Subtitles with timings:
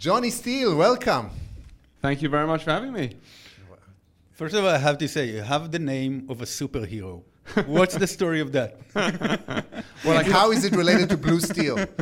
[0.00, 1.28] Johnny Steele, welcome.
[2.00, 3.18] Thank you very much for having me.
[4.32, 7.22] First of all, I have to say, you have the name of a superhero.
[7.66, 8.78] What's the story of that?
[8.94, 11.78] well, like how is it related to Blue Steel?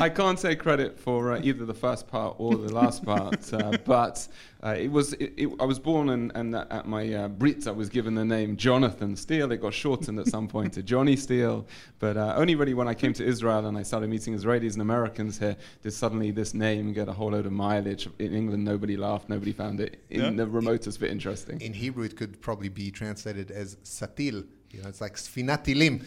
[0.00, 3.78] I can't take credit for uh, either the first part or the last part, uh,
[3.84, 4.26] but
[4.62, 5.12] uh, it was.
[5.14, 8.24] It, it, I was born and, and at my uh, Brit, I was given the
[8.24, 9.52] name Jonathan Steele.
[9.52, 11.66] It got shortened at some point to Johnny Steele,
[11.98, 14.82] but uh, only really when I came to Israel and I started meeting Israelis and
[14.82, 18.08] Americans here did suddenly this name get a whole load of mileage.
[18.18, 20.30] In England, nobody laughed, nobody found it in yeah.
[20.30, 21.60] the remotest bit interesting.
[21.60, 24.46] In Hebrew, it could probably be translated as Satil.
[24.72, 26.00] You know, it's like Sfinatilim,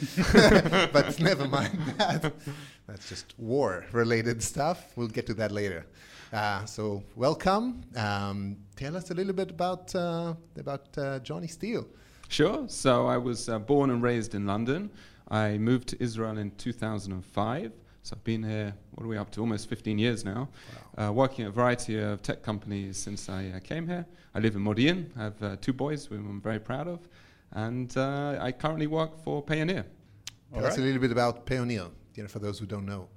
[0.93, 2.33] but never mind that.
[2.87, 4.93] That's just war-related stuff.
[4.95, 5.85] We'll get to that later.
[6.31, 7.81] Uh, so welcome.
[7.95, 11.87] Um, tell us a little bit about uh, about uh, Johnny Steele.
[12.27, 12.65] Sure.
[12.67, 14.91] So I was uh, born and raised in London.
[15.29, 17.71] I moved to Israel in 2005.
[18.03, 18.75] So I've been here.
[18.91, 19.41] What are we up to?
[19.41, 20.49] Almost 15 years now.
[20.97, 21.07] Wow.
[21.07, 24.05] Uh, working at a variety of tech companies since I uh, came here.
[24.35, 25.09] I live in Modi'in.
[25.17, 27.07] I have two boys, whom I'm very proud of,
[27.53, 29.85] and I currently work for Payoneer.
[30.53, 33.09] Tell us a little bit about Payoneer, you know, for those who don't know.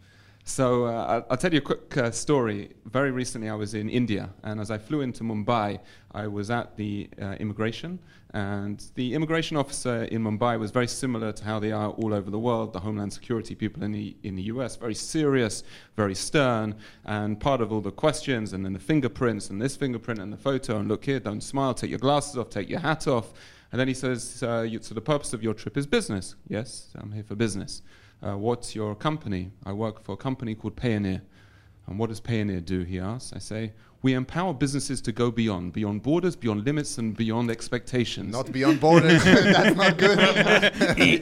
[0.45, 2.71] So uh, I'll tell you a quick uh, story.
[2.87, 5.79] Very recently, I was in India, and as I flew into Mumbai,
[6.11, 8.01] I was at the uh, immigration,
[8.35, 12.29] and the immigration officer in Mumbai was very similar to how they are all over
[12.29, 12.73] the world.
[12.73, 14.75] The Homeland Security people in the in the U.S.
[14.75, 15.63] very serious,
[15.97, 20.19] very stern, and part of all the questions, and then the fingerprints, and this fingerprint,
[20.19, 23.07] and the photo, and look here, don't smile, take your glasses off, take your hat
[23.07, 23.33] off,
[23.71, 27.13] and then he says, you, "So the purpose of your trip is business." Yes, I'm
[27.13, 27.83] here for business
[28.23, 29.51] uh, What's your company?
[29.65, 31.23] I work for a company called Payoneer.
[31.87, 32.83] And what does Payoneer do?
[32.83, 33.33] He asks.
[33.33, 38.33] I say, we empower businesses to go beyond, beyond borders, beyond limits, and beyond expectations.
[38.33, 39.23] Not beyond borders.
[39.25, 40.19] That's not good.
[40.19, 41.19] and he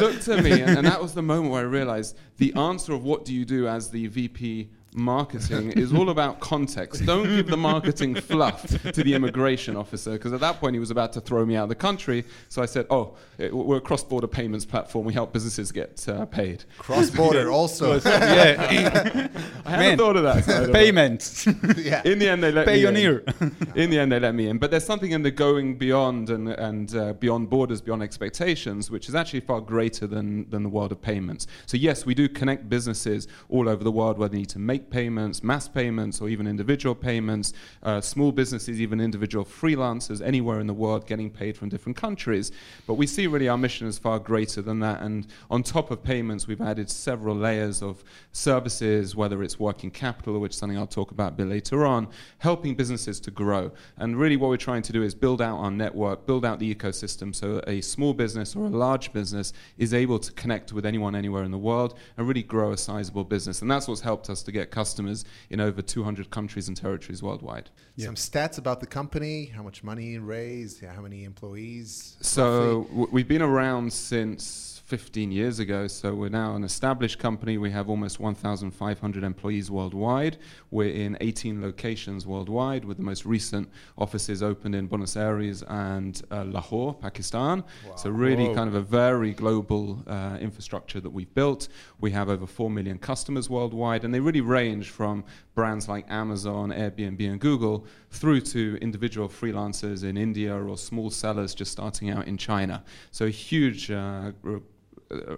[0.00, 3.04] looked at me, and, and, that was the moment where I realized the answer of
[3.04, 7.06] what do you do as the VP marketing is all about context.
[7.06, 10.90] Don't give the marketing fluff to the immigration officer because at that point he was
[10.90, 12.24] about to throw me out of the country.
[12.48, 15.06] So I said, "Oh, it, we're a cross-border payments platform.
[15.06, 18.00] We help businesses get uh, paid." Cross-border also.
[18.04, 19.28] yeah,
[19.64, 20.72] I hadn't thought of that.
[20.72, 21.46] Payments.
[21.76, 22.02] yeah.
[22.04, 23.26] In the end, they let Payoneer.
[23.40, 23.72] me in.
[23.82, 24.58] in the end, they let me in.
[24.58, 29.08] But there's something in the going beyond and and uh, beyond borders, beyond expectations, which
[29.08, 31.46] is actually far greater than than the world of payments.
[31.66, 34.87] So yes, we do connect businesses all over the world where they need to make
[34.90, 40.66] payments, mass payments, or even individual payments, uh, small businesses, even individual freelancers anywhere in
[40.66, 42.52] the world getting paid from different countries.
[42.86, 45.00] But we see really our mission is far greater than that.
[45.02, 50.38] And on top of payments, we've added several layers of services, whether it's working capital,
[50.40, 53.70] which is something I'll talk about a bit later on, helping businesses to grow.
[53.96, 56.74] And really, what we're trying to do is build out our network, build out the
[56.74, 61.14] ecosystem so a small business or a large business is able to connect with anyone
[61.14, 63.62] anywhere in the world and really grow a sizable business.
[63.62, 67.70] And that's what's helped us to get customers in over 200 countries and territories worldwide.
[67.96, 68.06] Yeah.
[68.06, 72.16] Some stats about the company, how much money raised, how many employees?
[72.20, 75.86] So w- we've been around since 15 years ago.
[75.86, 77.58] So we're now an established company.
[77.58, 80.38] We have almost 1,500 employees worldwide.
[80.70, 83.68] We're in 18 locations worldwide, with the most recent
[83.98, 87.64] offices opened in Buenos Aires and uh, Lahore, Pakistan.
[87.86, 87.96] Wow.
[87.96, 88.54] So really, Whoa.
[88.54, 91.68] kind of a very global uh, infrastructure that we've built.
[92.00, 95.22] We have over 4 million customers worldwide, and they really range from
[95.54, 101.54] brands like Amazon, Airbnb, and Google through to individual freelancers in India or small sellers
[101.54, 102.82] just starting out in China.
[103.10, 104.60] So a huge uh, uh,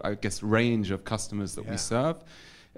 [0.05, 1.71] I guess, range of customers that yeah.
[1.73, 2.17] we serve.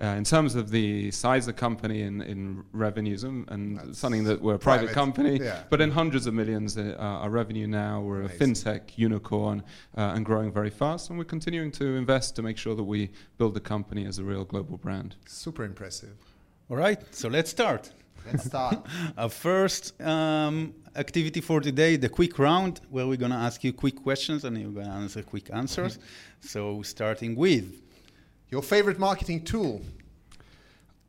[0.01, 4.25] Uh, in terms of the size of the company in, in revenues and, and something
[4.25, 5.65] that we're a private, private company, yeah.
[5.69, 8.01] but in hundreds of millions uh, our revenue now.
[8.01, 8.41] We're Amazing.
[8.41, 9.63] a fintech unicorn
[9.99, 13.11] uh, and growing very fast, and we're continuing to invest to make sure that we
[13.37, 15.17] build the company as a real global brand.
[15.27, 16.17] Super impressive.
[16.71, 17.91] All right, so let's start.
[18.25, 18.87] Let's start.
[19.19, 23.73] Our first um, activity for today, the quick round, where we're going to ask you
[23.73, 25.97] quick questions and you're going to answer quick answers.
[25.97, 26.47] Mm-hmm.
[26.47, 27.81] so, starting with
[28.51, 29.81] your favorite marketing tool.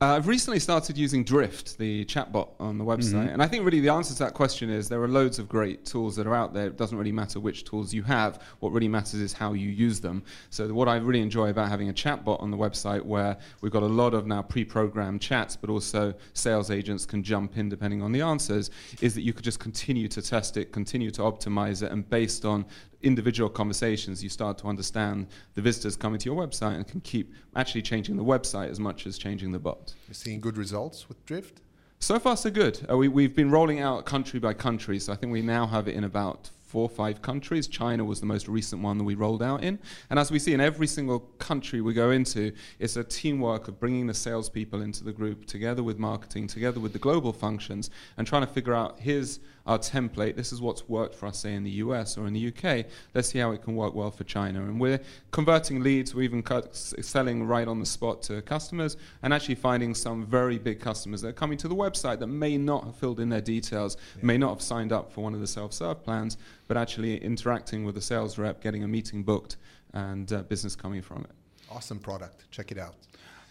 [0.04, 3.30] Uh, I've recently started using Drift, the chatbot on the website, mm-hmm.
[3.30, 5.86] and I think really the answer to that question is there are loads of great
[5.86, 6.68] tools that are out there.
[6.68, 8.42] It doesn't really matter which tools you have.
[8.60, 10.22] What really matters is how you use them.
[10.50, 13.84] So what I really enjoy about having a chatbot on the website, where we've got
[13.84, 18.12] a lot of now pre-programmed chats, but also sales agents can jump in depending on
[18.12, 21.94] the answers, is that you could just continue to test it, continue to optimize it,
[21.94, 22.66] and based on
[23.04, 27.34] individual conversations, you start to understand the visitors coming to your website and can keep
[27.56, 29.94] actually changing the website as much as changing the bot.
[30.08, 31.62] You're seeing good results with Drift?
[32.00, 32.86] So far, so good.
[32.90, 35.88] Uh, we, we've been rolling out country by country, so I think we now have
[35.88, 37.68] it in about four or five countries.
[37.68, 39.78] China was the most recent one that we rolled out in.
[40.10, 43.80] And as we see in every single country we go into, it's a teamwork of
[43.80, 48.26] bringing the salespeople into the group together with marketing, together with the global functions, and
[48.26, 50.36] trying to figure out here's our template.
[50.36, 52.86] This is what's worked for us, say, in the US or in the UK.
[53.14, 54.64] Let's see how it can work well for China.
[54.64, 55.00] And we're
[55.32, 56.14] converting leads.
[56.14, 60.80] We're even selling right on the spot to customers and actually finding some very big
[60.80, 63.98] customers that are coming to the website that may not have filled in their details,
[64.18, 64.26] yeah.
[64.26, 66.38] may not have signed up for one of the self-serve plans,
[66.68, 69.58] but actually interacting with the sales rep, getting a meeting booked,
[69.94, 71.32] and uh, business coming from it.
[71.72, 72.46] Awesome product.
[72.52, 72.96] Check it out.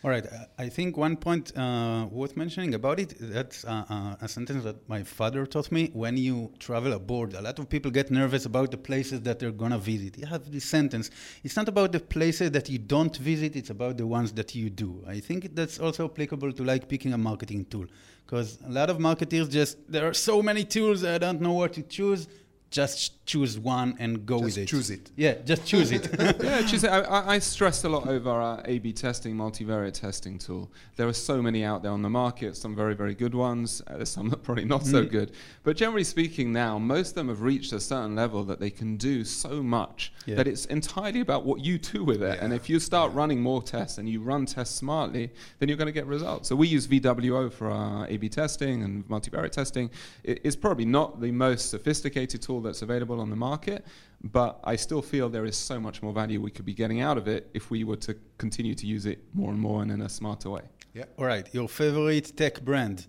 [0.04, 0.26] All right.
[0.58, 4.88] I think one point uh, worth mentioning about it, that's uh, uh, a sentence that
[4.88, 5.90] my father taught me.
[5.92, 9.52] When you travel abroad, a lot of people get nervous about the places that they're
[9.52, 10.18] going to visit.
[10.18, 11.10] You have this sentence.
[11.44, 14.70] It's not about the places that you don't visit, it's about the ones that you
[14.70, 15.04] do.
[15.06, 17.86] I think that's also applicable to like picking a marketing tool.
[18.26, 21.74] Because a lot of marketers just, there are so many tools, I don't know what
[21.74, 22.26] to choose
[22.72, 24.66] just choose one and go just with it.
[24.66, 25.10] Choose it.
[25.14, 26.08] Yeah, just choose it.
[26.42, 26.88] yeah, choose it.
[26.88, 30.72] I, I stressed a lot over our A/B testing, multivariate testing tool.
[30.96, 32.56] There are so many out there on the market.
[32.56, 33.82] Some very, very good ones.
[33.86, 34.90] Uh, there's some that probably not mm.
[34.90, 35.32] so good.
[35.62, 38.96] But generally speaking, now most of them have reached a certain level that they can
[38.96, 40.36] do so much yeah.
[40.36, 42.38] that it's entirely about what you do with it.
[42.38, 42.44] Yeah.
[42.44, 43.18] And if you start yeah.
[43.18, 46.48] running more tests and you run tests smartly, then you're going to get results.
[46.48, 49.90] So we use VWO for our A/B testing and multivariate testing.
[50.24, 53.84] It, it's probably not the most sophisticated tool that's available on the market,
[54.22, 57.18] but I still feel there is so much more value we could be getting out
[57.18, 60.02] of it if we were to continue to use it more and more and in
[60.02, 60.62] a smarter way.
[60.94, 61.04] Yeah.
[61.18, 61.48] All right.
[61.52, 63.06] Your favorite tech brand?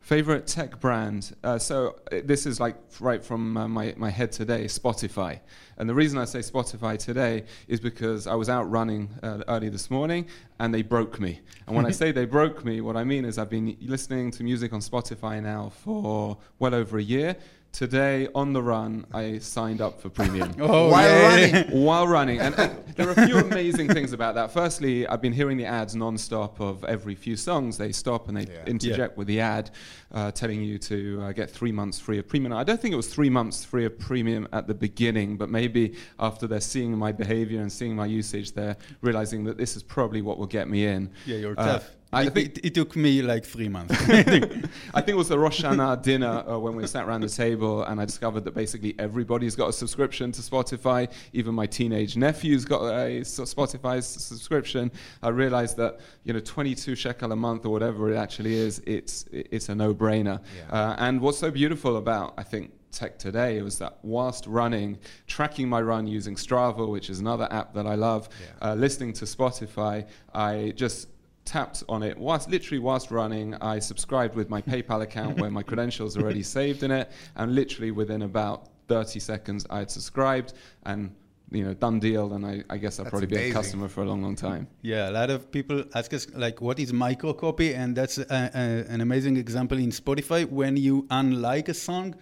[0.00, 1.34] Favorite tech brand.
[1.42, 5.40] Uh, so uh, this is like right from uh, my, my head today, Spotify.
[5.78, 9.70] And the reason I say Spotify today is because I was out running uh, early
[9.70, 10.26] this morning
[10.58, 11.40] and they broke me.
[11.66, 14.44] And when I say they broke me, what I mean is I've been listening to
[14.44, 17.36] music on Spotify now for well over a year
[17.74, 21.52] today on the run, I signed up for premium oh, while yeah.
[21.52, 21.84] running.
[21.84, 24.52] while running, and, and, there are a few amazing things about that.
[24.52, 27.76] Firstly, I've been hearing the ads non-stop of every few songs.
[27.76, 28.64] They stop and they yeah.
[28.66, 29.18] interject yeah.
[29.18, 29.70] with the ad,
[30.12, 32.52] uh, telling you to uh, get three months free of premium.
[32.52, 35.96] I don't think it was three months free of premium at the beginning, but maybe
[36.20, 40.22] after they're seeing my behavior and seeing my usage, they're realizing that this is probably
[40.22, 41.10] what will get me in.
[41.26, 41.90] Yeah, you're uh, tough.
[42.14, 43.94] I think it, took me like three months.
[44.08, 47.82] I think it was the Rosh Hashanah dinner uh, when we sat around the table,
[47.84, 51.10] and I discovered that basically everybody's got a subscription to Spotify.
[51.32, 54.90] Even my teenage nephew's got a Spotify subscription.
[55.22, 59.26] I realized that you know, 22 shekel a month or whatever it actually is, it's
[59.32, 60.40] it's a no-brainer.
[60.56, 60.72] Yeah.
[60.72, 65.68] Uh, and what's so beautiful about I think tech today was that whilst running, tracking
[65.68, 68.70] my run using Strava, which is another app that I love, yeah.
[68.70, 71.08] uh, listening to Spotify, I just
[71.44, 72.16] tapped on it.
[72.16, 76.42] Whilst literally whilst running i subscribed with my paypal account where my credentials are already
[76.42, 80.52] saved in it and literally within about 30 seconds i had subscribed
[80.84, 81.14] and
[81.50, 83.44] you know done deal and i, I guess i'll that's probably amazing.
[83.44, 84.66] be a customer for a long long time.
[84.82, 88.92] Yeah a lot of people ask us like what is microcopy and that's a, a,
[88.92, 90.48] an amazing example in spotify.
[90.48, 92.14] When you unlike a song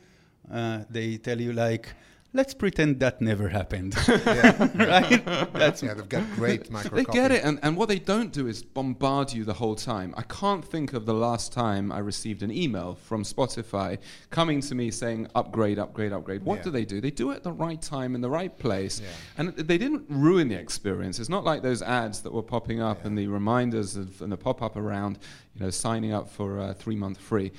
[0.52, 1.88] uh, they tell you like
[2.34, 3.96] let's pretend that never happened.
[4.22, 4.68] Yeah.
[4.74, 5.24] right?
[5.52, 6.96] That's yeah, they've got great micro.
[6.96, 10.14] They get it, and, and what they don't do is bombard you the whole time.
[10.16, 13.98] I can't think of the last time I received an email from Spotify
[14.30, 16.44] coming to me saying upgrade, upgrade, upgrade.
[16.44, 16.62] What yeah.
[16.62, 17.00] do they do?
[17.00, 19.08] They do it at the right time in the right place, yeah.
[19.38, 21.18] and they didn't ruin the experience.
[21.18, 24.36] It's not like those ads that were popping up and the reminders of, and the
[24.36, 25.18] pop up around,
[25.54, 27.52] you know, signing up for a three month free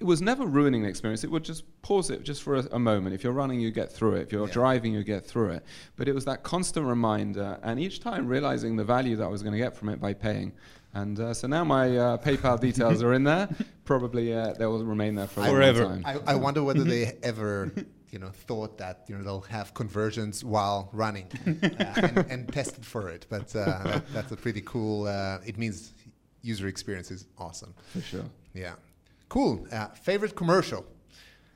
[0.00, 1.24] it was never ruining the experience.
[1.24, 3.14] It would just pause it just for a, a moment.
[3.14, 4.22] If you're running, you get through it.
[4.22, 4.52] If you're yeah.
[4.52, 5.64] driving, you get through it.
[5.96, 9.42] But it was that constant reminder, and each time realizing the value that I was
[9.42, 10.52] going to get from it by paying.
[10.94, 13.48] And uh, so now my uh, PayPal details are in there.
[13.84, 15.84] Probably uh, they will remain there for forever.
[15.84, 16.02] time.
[16.06, 17.70] I, I wonder whether they ever
[18.10, 22.84] you know thought that you know they'll have conversions while running uh, and, and, tested
[22.84, 25.92] for it but uh, that, that's a pretty cool uh, it means
[26.42, 28.72] user experience is awesome for sure yeah
[29.30, 29.64] Cool.
[29.70, 30.84] Uh, favorite commercial?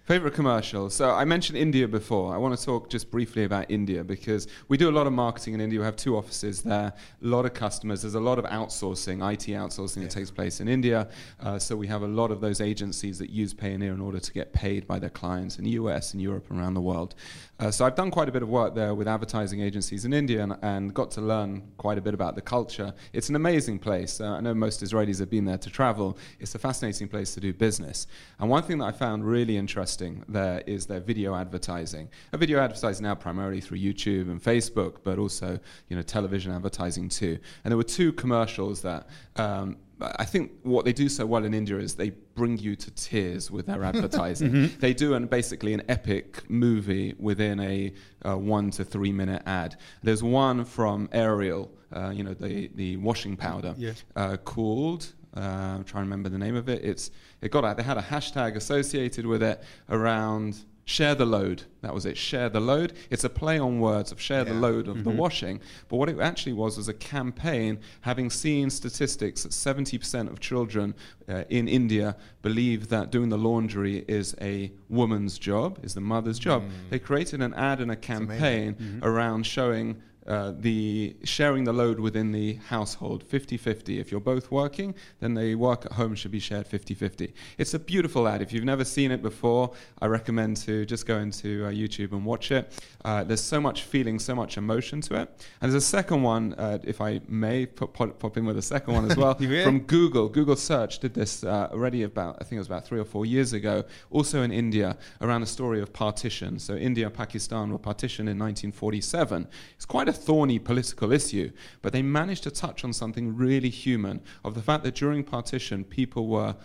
[0.04, 0.90] Favorite commercial.
[0.90, 2.32] So I mentioned India before.
[2.32, 5.54] I want to talk just briefly about India because we do a lot of marketing
[5.54, 5.80] in India.
[5.80, 8.02] We have two offices there, a lot of customers.
[8.02, 11.08] There's a lot of outsourcing, IT outsourcing that takes place in India.
[11.40, 14.32] Uh, so we have a lot of those agencies that use Payoneer in order to
[14.32, 17.16] get paid by their clients in the US and Europe and around the world.
[17.60, 20.42] Uh, so I've done quite a bit of work there with advertising agencies in India
[20.42, 22.92] and, and got to learn quite a bit about the culture.
[23.12, 24.20] It's an amazing place.
[24.20, 26.18] Uh, I know most Israelis have been there to travel.
[26.40, 28.08] It's a fascinating place to do business.
[28.40, 32.08] And one thing that I found really interesting there is their video advertising.
[32.32, 35.58] A video advertising now primarily through YouTube and Facebook, but also
[35.88, 37.38] you know television advertising too.
[37.62, 39.06] And there were two commercials that
[39.36, 42.90] um, I think what they do so well in India is they bring you to
[42.92, 44.70] tears with their advertising.
[44.80, 47.92] They do an, basically an epic movie within a
[48.28, 49.76] uh, one to three minute ad.
[50.02, 53.92] There's one from Ariel, uh, you know, the, the washing powder, Yeah.
[54.16, 55.12] uh, called.
[55.36, 56.84] Uh, I'm trying to remember the name of it.
[56.84, 57.10] It's
[57.40, 57.76] it got out.
[57.76, 61.64] They had a hashtag associated with it around share the load.
[61.80, 62.16] That was it.
[62.16, 62.94] Share the load.
[63.10, 65.18] It's a play on words of share the load of the mm-hmm.
[65.18, 65.60] washing.
[65.88, 70.94] But what it actually was was a campaign having seen statistics that 70% of children
[71.28, 76.38] uh, in India believe that doing the laundry is a woman's job, is the mother's
[76.38, 76.62] job.
[76.62, 76.70] Mm.
[76.90, 79.04] They created an ad and a campaign mm-hmm.
[79.04, 84.94] around showing uh, the sharing the load within the household 50-50 if you're both working
[85.20, 88.40] then the work at home should be shared 50-50 it's a beautiful ad.
[88.40, 92.24] If you've never seen it before i recommend to just go into uh, youtube and
[92.24, 92.72] watch it.
[93.04, 95.46] Uh, there's so much feeling so much emotion to it.
[95.60, 98.62] And there's a second one uh, if i may pop, pop, pop in with a
[98.62, 100.28] second one as well from google.
[100.28, 103.26] Google search did this uh, already about i think it was about three or four
[103.26, 103.84] years ago.
[104.10, 106.58] Also in india around the story of partition.
[106.58, 111.50] So india and pakistan were partitioned in 1947 it's quite a thorny political issue,
[111.82, 115.84] but they managed to touch on something really human of the fact that during partition,
[115.84, 116.56] people were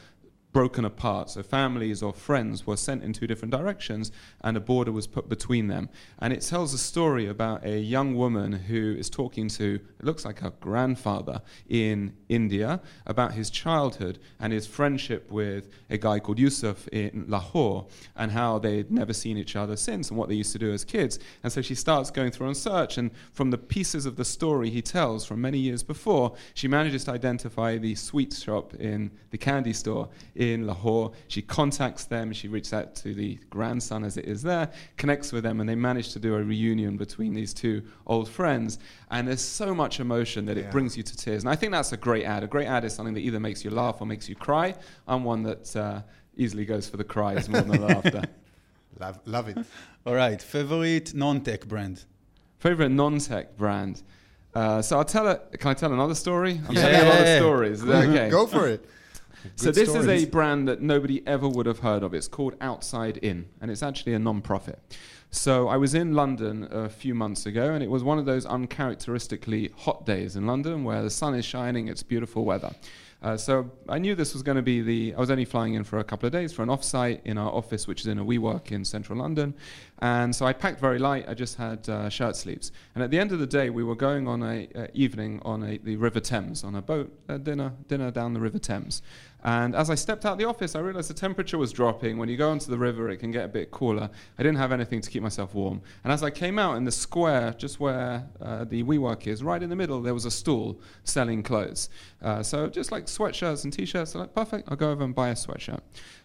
[0.51, 1.29] broken apart.
[1.29, 5.29] So families or friends were sent in two different directions, and a border was put
[5.29, 5.89] between them.
[6.19, 10.25] And it tells a story about a young woman who is talking to, it looks
[10.25, 16.39] like her grandfather in India, about his childhood and his friendship with a guy called
[16.39, 20.51] Yusuf in Lahore, and how they'd never seen each other since, and what they used
[20.53, 21.19] to do as kids.
[21.43, 24.69] And so she starts going through on search, and from the pieces of the story
[24.69, 29.37] he tells from many years before, she manages to identify the sweet shop in the
[29.37, 31.11] candy store in Lahore.
[31.27, 35.43] She contacts them, she reaches out to the grandson as it is there, connects with
[35.43, 38.79] them, and they manage to do a reunion between these two old friends.
[39.11, 41.43] And there's so much emotion that it brings you to tears.
[41.43, 42.43] And I think that's a great ad.
[42.43, 44.75] A great ad is something that either makes you laugh or makes you cry.
[45.07, 46.01] I'm one that uh,
[46.37, 48.23] easily goes for the cries more than the laughter.
[48.99, 49.57] Love, love it.
[50.05, 52.05] All right, favorite non-tech brand.
[52.59, 54.01] Favorite non-tech brand.
[54.55, 55.59] Uh, so I'll tell it.
[55.59, 56.59] Can I tell another story?
[56.67, 56.81] I'm Yeah.
[56.81, 57.83] telling a lot of stories.
[57.83, 58.29] Okay?
[58.29, 58.89] Go for it.
[59.55, 62.13] So this is a brand that nobody ever would have heard of.
[62.13, 64.79] It's called Outside In, and it's actually a non-profit.
[65.31, 68.45] So I was in London a few months ago, and it was one of those
[68.45, 72.73] uncharacteristically hot days in London where the sun is shining, it's beautiful weather.
[73.21, 75.13] Uh, so I knew this was going to be the.
[75.13, 77.51] I was only flying in for a couple of days for an offsite in our
[77.51, 79.53] office, which is in a WeWork in central London,
[79.99, 81.25] and so I packed very light.
[81.27, 82.71] I just had uh, shirt sleeves.
[82.95, 85.63] And at the end of the day, we were going on a uh, evening on
[85.63, 87.11] a, the River Thames on a boat
[87.43, 89.01] dinner dinner down the River Thames.
[89.43, 92.17] And as I stepped out the office, I realized the temperature was dropping.
[92.17, 94.09] When you go onto the river, it can get a bit cooler.
[94.37, 95.81] I didn't have anything to keep myself warm.
[96.03, 99.63] And as I came out in the square, just where uh, the WeWork is, right
[99.63, 101.89] in the middle, there was a stall selling clothes.
[102.21, 105.29] Uh, so just like sweatshirts and t-shirts, I'm like, perfect, I'll go over and buy
[105.29, 105.79] a sweatshirt.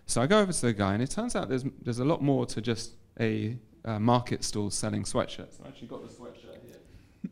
[0.07, 2.21] So I go over to the guy, and it turns out there's, there's a lot
[2.21, 5.61] more to just a uh, market stall selling sweatshirts.
[5.65, 6.79] I actually got the sweatshirt here.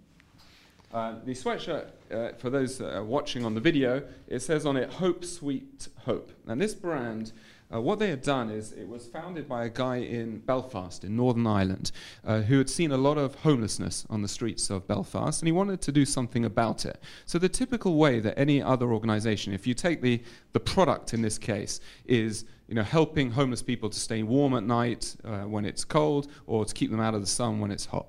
[0.92, 5.24] Uh, the sweatshirt, uh, for those watching on the video, it says on it Hope
[5.24, 6.30] Sweet Hope.
[6.46, 7.32] And this brand,
[7.72, 11.16] uh, what they had done is it was founded by a guy in Belfast, in
[11.16, 11.92] Northern Ireland,
[12.24, 15.52] uh, who had seen a lot of homelessness on the streets of Belfast, and he
[15.52, 17.02] wanted to do something about it.
[17.26, 21.22] So, the typical way that any other organization, if you take the, the product in
[21.22, 25.64] this case, is you know, helping homeless people to stay warm at night uh, when
[25.64, 28.06] it's cold or to keep them out of the sun when it's hot.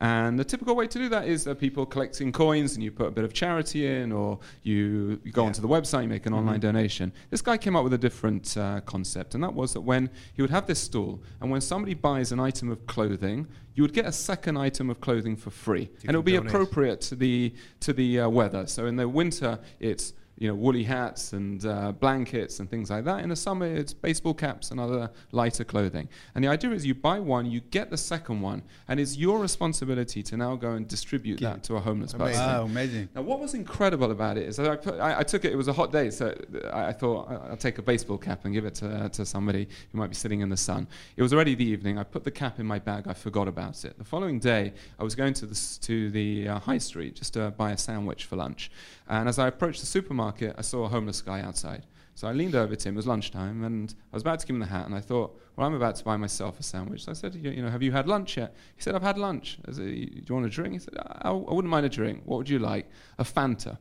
[0.00, 3.06] And the typical way to do that is that people collecting coins and you put
[3.08, 5.48] a bit of charity in or you, you go Yeah.
[5.48, 7.12] onto the website, you make an online donation.
[7.28, 10.40] This guy came up with a different uh, concept, and that was that when he
[10.42, 14.06] would have this stall, and when somebody buys an item of clothing, you would get
[14.06, 15.90] a second item of clothing for free.
[16.06, 16.48] and it would be donate.
[16.50, 18.66] appropriate to the, to the uh, weather.
[18.66, 23.04] So in the winter, it's you know, woolly hats and uh, blankets and things like
[23.04, 23.22] that.
[23.22, 26.08] In the summer, it's baseball caps and other lighter clothing.
[26.34, 29.38] And the idea is you buy one, you get the second one, and it's your
[29.38, 31.50] responsibility to now go and distribute Yeah.
[31.50, 32.34] that to a homeless Amazing.
[32.38, 32.52] person.
[32.54, 33.08] Wow, amazing.
[33.14, 35.52] Now, what was incredible about it is that I, put, I, I took it.
[35.52, 36.34] It was a hot day, so
[36.72, 39.98] I, I thought I'll take a baseball cap and give it to, to somebody who
[39.98, 40.88] might be sitting in the sun.
[41.18, 41.98] It was already the evening.
[41.98, 43.06] I put the cap in my bag.
[43.06, 43.98] I forgot about it.
[43.98, 47.50] The following day, I was going to the to the uh, high street just to
[47.50, 48.70] buy a sandwich for lunch.
[49.10, 51.84] And as I approached the supermarket, I saw a homeless guy outside.
[52.14, 52.94] So I leaned over to him.
[52.94, 55.36] It was lunchtime, and I was about to give him the hat, and I thought,
[55.56, 57.04] well, I'm about to buy myself a sandwich.
[57.04, 58.54] So I said, you, you know, have you had lunch yet?
[58.76, 59.58] He said, I've had lunch.
[59.66, 60.74] I said, do you want a drink?
[60.74, 62.22] He said, I, I wouldn't mind a drink.
[62.24, 62.88] What would you like?
[63.18, 63.78] A Fanta.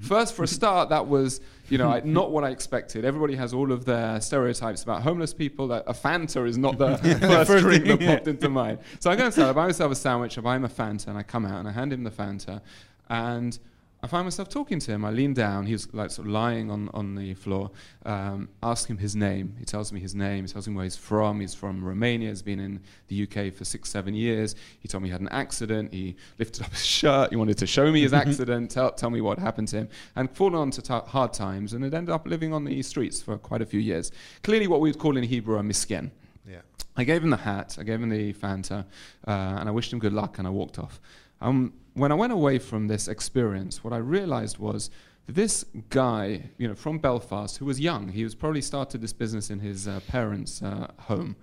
[0.00, 3.04] First, for a start, that was, you know, I, not what I expected.
[3.04, 5.68] Everybody has all of their stereotypes about homeless people.
[5.68, 8.78] That a Fanta is not the first first drink thing, that popped into mind.
[8.98, 11.18] So I go inside, I buy myself a sandwich, I buy him a Fanta, and
[11.18, 12.62] I come out and I hand him the Fanta,
[13.08, 13.56] and
[14.04, 15.04] I find myself talking to him.
[15.04, 15.64] I lean down.
[15.64, 17.70] He's like sort of lying on, on the floor.
[18.04, 19.54] Um, ask him his name.
[19.60, 20.44] He tells me his name.
[20.44, 21.38] He tells me where he's from.
[21.38, 22.30] He's from Romania.
[22.30, 24.56] He's been in the UK for six, seven years.
[24.80, 25.94] He told me he had an accident.
[25.94, 27.30] He lifted up his shirt.
[27.30, 30.28] He wanted to show me his accident, tell, tell me what happened to him, and
[30.32, 33.62] fallen onto t- hard times and had ended up living on the streets for quite
[33.62, 34.10] a few years.
[34.42, 36.10] Clearly, what we would call in Hebrew a misken.
[36.44, 36.62] Yeah.
[36.96, 38.84] I gave him the hat, I gave him the Fanta,
[39.28, 41.00] uh, and I wished him good luck, and I walked off.
[41.40, 44.90] Um, when I went away from this experience, what I realized was
[45.26, 49.50] this guy, you know, from Belfast, who was young, he was probably started this business
[49.50, 51.36] in his uh, parents' uh, home,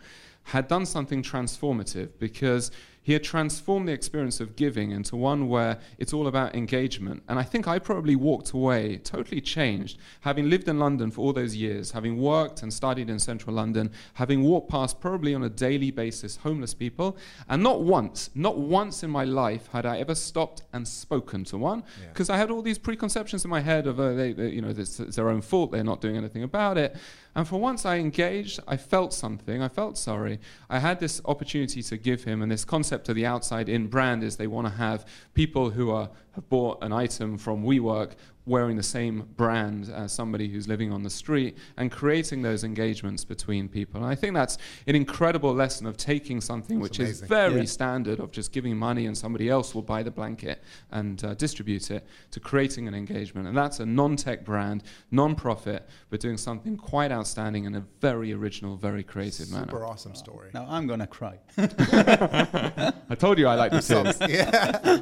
[0.44, 5.80] had done something transformative because he had transformed the experience of giving into one where
[5.98, 7.24] it's all about engagement.
[7.28, 11.34] And I think I probably walked away totally changed, having lived in London for all
[11.34, 15.50] those years, having worked and studied in central London, having walked past probably on a
[15.50, 17.18] daily basis homeless people.
[17.48, 21.58] And not once, not once in my life had I ever stopped and spoken to
[21.58, 22.36] one because Yeah.
[22.36, 25.00] I had all these preconceptions in my head of, uh, they, they, you know, it's,
[25.00, 26.96] it's their own fault, they're not doing anything about it.
[27.36, 30.40] And for once I engaged, I felt something, I felt sorry.
[30.70, 34.24] I had this opportunity to give him, and this concept of the outside in brand
[34.24, 38.14] is they want to have people who are, have bought an item from WeWork
[38.50, 43.24] wearing the same brand as somebody who's living on the street and creating those engagements
[43.24, 44.02] between people.
[44.02, 47.66] And I think that's an incredible lesson of taking something which is very Yeah.
[47.66, 51.92] standard of just giving money and somebody else will buy the blanket and uh, distribute
[51.92, 53.48] it to creating an engagement.
[53.48, 57.84] And that's a non tech brand, non profit, but doing something quite outstanding in a
[58.02, 59.72] very original, very creative Super manner.
[59.72, 60.50] Super awesome story.
[60.56, 61.38] Now I'm gonna cry.
[61.58, 64.18] I told you I like the songs.
[64.28, 65.00] yeah.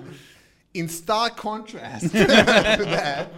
[0.78, 3.32] In stark contrast to that,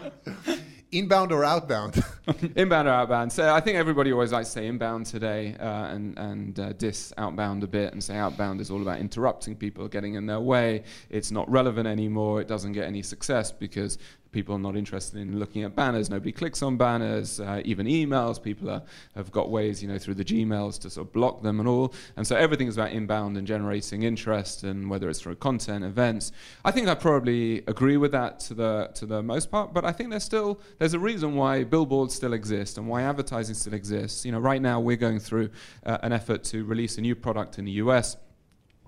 [0.92, 2.04] inbound or outbound?
[2.56, 3.32] inbound or outbound?
[3.32, 7.14] So I think everybody always likes to say inbound today uh, and, and uh, diss
[7.18, 10.84] outbound a bit and say outbound is all about interrupting people, getting in their way.
[11.10, 12.42] It's not relevant anymore.
[12.42, 13.98] It doesn't get any success because
[14.32, 16.10] people are not interested in looking at banners.
[16.10, 18.42] Nobody clicks on banners, uh, even emails.
[18.42, 18.82] People are,
[19.16, 21.94] have got ways, you know, through the Gmails to sort of block them and all.
[22.16, 26.32] And so everything is about inbound and generating interest, and whether it's through content, events.
[26.64, 29.74] I think I probably agree with that to the to the most part.
[29.74, 33.56] But I think there's still there's a reason why billboards still exist and why advertising
[33.56, 34.26] still exists.
[34.26, 35.50] You know, right now we're going through
[35.86, 38.18] uh, an effort to release a new product in the US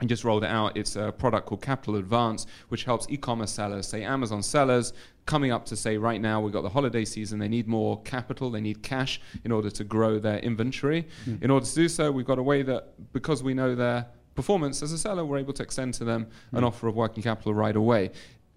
[0.02, 0.76] and just rolled it out.
[0.76, 4.92] It's a product called Capital Advance, which helps e-commerce sellers, say Amazon sellers,
[5.26, 7.40] coming up to say right now we've got the holiday season.
[7.40, 11.08] They need more capital, they need cash in order to grow their inventory.
[11.42, 14.82] In order to do so, we've got a way that because we know their performance
[14.82, 17.76] as a seller, we're able to extend to them an offer of working capital right
[17.76, 18.12] away.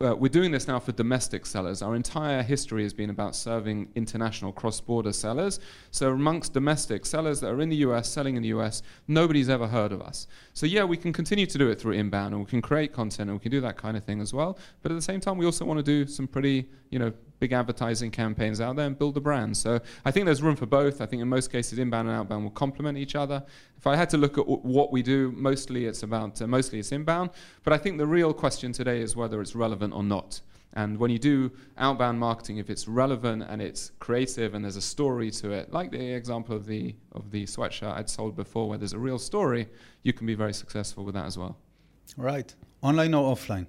[0.05, 1.81] Uh, we're doing this now for domestic sellers.
[1.81, 5.61] Our entire history has been about serving international cross-border sellers.
[5.93, 9.67] So amongst domestic sellers that are in the US, selling in the US, nobody's ever
[9.67, 10.27] heard of us.
[10.53, 13.31] So yeah, we can continue to do it through inbound, and we can create content,
[13.31, 14.59] and we can do that kind of thing as well.
[14.83, 17.53] But at the same time, we also want to do some pretty, you know, big
[17.53, 19.57] advertising campaigns out there and build the brand.
[19.57, 21.01] So I think there's room for both.
[21.01, 23.45] I think in most cases, inbound and outbound will complement each other.
[23.77, 26.79] If I had to look at w- what we do, mostly it's about uh, mostly
[26.79, 27.31] it's inbound.
[27.63, 30.41] But I think the real question today is whether it's relevant or not.
[30.77, 34.83] And when you do outbound marketing, if it's relevant and it's creative and there's a
[34.83, 38.79] story to it, like the example of the of the sweatshirt I'd sold before, where
[38.79, 39.69] there's a real story,
[40.03, 41.57] you can be very successful with that as well.
[42.17, 42.55] Right.
[42.83, 43.67] Online or offline?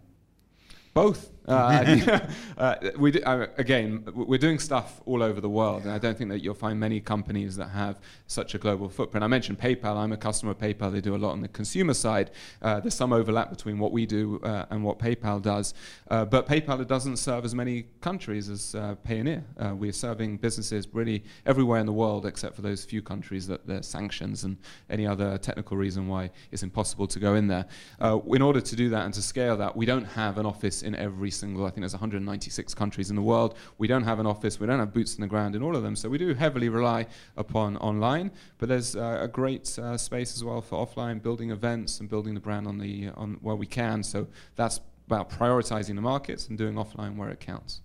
[0.93, 1.31] Both.
[1.47, 2.19] Uh,
[2.57, 6.17] uh, we do, uh, again, we're doing stuff all over the world, and I don't
[6.17, 9.23] think that you'll find many companies that have such a global footprint.
[9.23, 9.97] I mentioned PayPal.
[9.97, 10.91] I'm a customer of PayPal.
[10.91, 12.31] They do a lot on the consumer side.
[12.61, 15.73] Uh, there's some overlap between what we do uh, and what PayPal does,
[16.09, 19.43] uh, but PayPal doesn't serve as many countries as uh, Payoneer.
[19.57, 23.65] Uh, we're serving businesses really everywhere in the world, except for those few countries that
[23.67, 24.57] there's sanctions and
[24.89, 27.65] any other technical reason why it's impossible to go in there.
[27.99, 30.81] Uh, in order to do that and to scale that, we don't have an office
[30.81, 33.55] in every single, I think there's 196 countries in the world.
[33.77, 35.83] We don't have an office, we don't have boots on the ground in all of
[35.83, 35.95] them.
[35.95, 37.05] So we do heavily rely
[37.37, 41.99] upon online, but there's uh, a great uh, space as well for offline, building events
[41.99, 44.01] and building the brand on the on where we can.
[44.03, 47.81] So that's about prioritizing the markets and doing offline where it counts.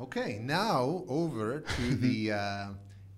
[0.00, 2.66] Okay, now over to the uh,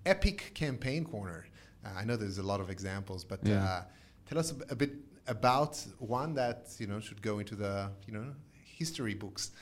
[0.04, 1.46] epic campaign corner.
[1.84, 3.64] Uh, I know there's a lot of examples, but Yeah.
[3.64, 3.82] uh,
[4.28, 4.92] tell us a, a bit
[5.28, 8.26] about one that you know should go into the you know
[8.82, 9.52] history books.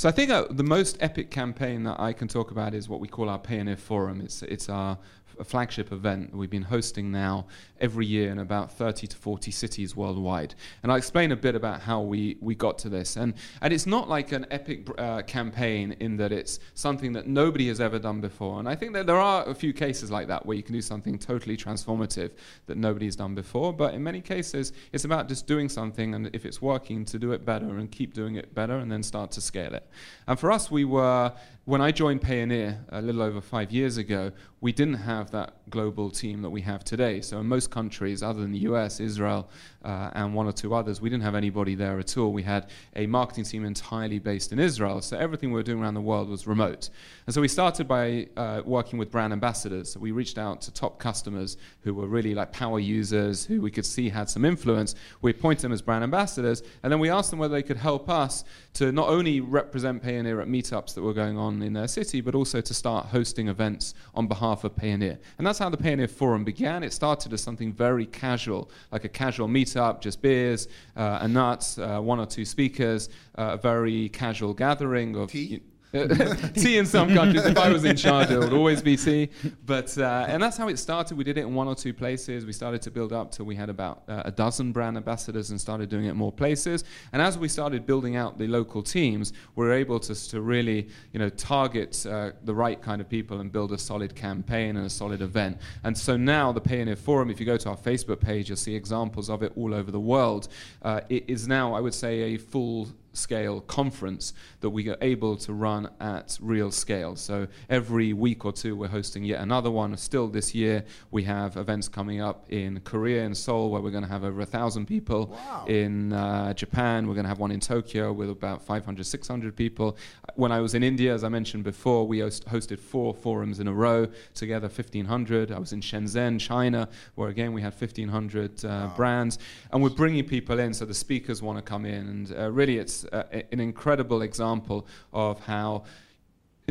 [0.00, 3.00] So I think uh, the most epic campaign that I can talk about is what
[3.00, 4.22] we call our Payoneer Forum.
[4.22, 4.96] It's it's our
[5.40, 7.46] f- flagship event we've been hosting now
[7.80, 10.54] every year in about 30 to 40 cities worldwide.
[10.82, 13.16] And I'll explain a bit about how we, we got to this.
[13.16, 17.68] And and it's not like an epic uh, campaign in that it's something that nobody
[17.68, 18.58] has ever done before.
[18.58, 20.82] And I think that there are a few cases like that where you can do
[20.82, 22.30] something totally transformative
[22.66, 23.72] that nobody's done before.
[23.72, 27.32] But in many cases, it's about just doing something and if it's working, to do
[27.32, 29.86] it better and keep doing it better and then start to scale it.
[30.26, 31.32] And for us, we were
[31.70, 36.10] when I joined Payoneer a little over five years ago, we didn't have that global
[36.10, 37.20] team that we have today.
[37.20, 39.48] So in most countries, other than the US, Israel,
[39.84, 42.32] uh, and one or two others, we didn't have anybody there at all.
[42.32, 45.00] We had a marketing team entirely based in Israel.
[45.00, 46.90] So everything we were doing around the world was remote.
[47.26, 49.92] And so we started by uh, working with brand ambassadors.
[49.92, 53.70] So we reached out to top customers who were really like power users, who we
[53.70, 54.96] could see had some influence.
[55.22, 58.10] We appointed them as brand ambassadors, and then we asked them whether they could help
[58.10, 62.20] us to not only represent Payoneer at meetups that were going on in their city,
[62.20, 65.18] but also to start hosting events on behalf of Payoneer.
[65.38, 66.82] And that's how the Payoneer Forum began.
[66.82, 71.78] It started as something very casual, like a casual meetup, just beers uh, and nuts,
[71.78, 75.30] uh, one or two speakers, uh, a very casual gathering of.
[75.30, 75.62] Tea?
[76.54, 77.44] tea in some countries.
[77.44, 79.28] If I was in charge, it would always be tea.
[79.66, 81.16] But uh, and that's how it started.
[81.16, 82.46] We did it in one or two places.
[82.46, 85.60] We started to build up till we had about uh, a dozen brand ambassadors and
[85.60, 86.84] started doing it more places.
[87.12, 90.88] And as we started building out the local teams, we were able to, to really
[91.12, 94.86] you know target uh, the right kind of people and build a solid campaign and
[94.86, 95.58] a solid event.
[95.82, 98.76] And so now the Payoneer Forum, if you go to our Facebook page, you'll see
[98.76, 100.48] examples of it all over the world.
[100.82, 105.36] Uh, it is now, I would say, a full scale conference that we are able
[105.36, 107.16] to run at real scale.
[107.16, 109.96] So every week or two, we're hosting yet another one.
[109.96, 114.04] Still this year, we have events coming up in Korea, in Seoul, where we're going
[114.04, 115.26] to have over a thousand people.
[115.26, 115.64] Wow.
[115.66, 119.96] In uh, Japan, we're going to have one in Tokyo with about 500, 600 people.
[120.34, 123.68] When I was in India, as I mentioned before, we host- hosted four forums in
[123.68, 125.52] a row, together 1,500.
[125.52, 128.92] I was in Shenzhen, China, where again we had 1,500 uh, Wow.
[128.96, 129.38] brands.
[129.72, 132.08] And we're bringing people in, so the speakers want to come in.
[132.08, 135.84] And uh, really, it's uh, an incredible example of how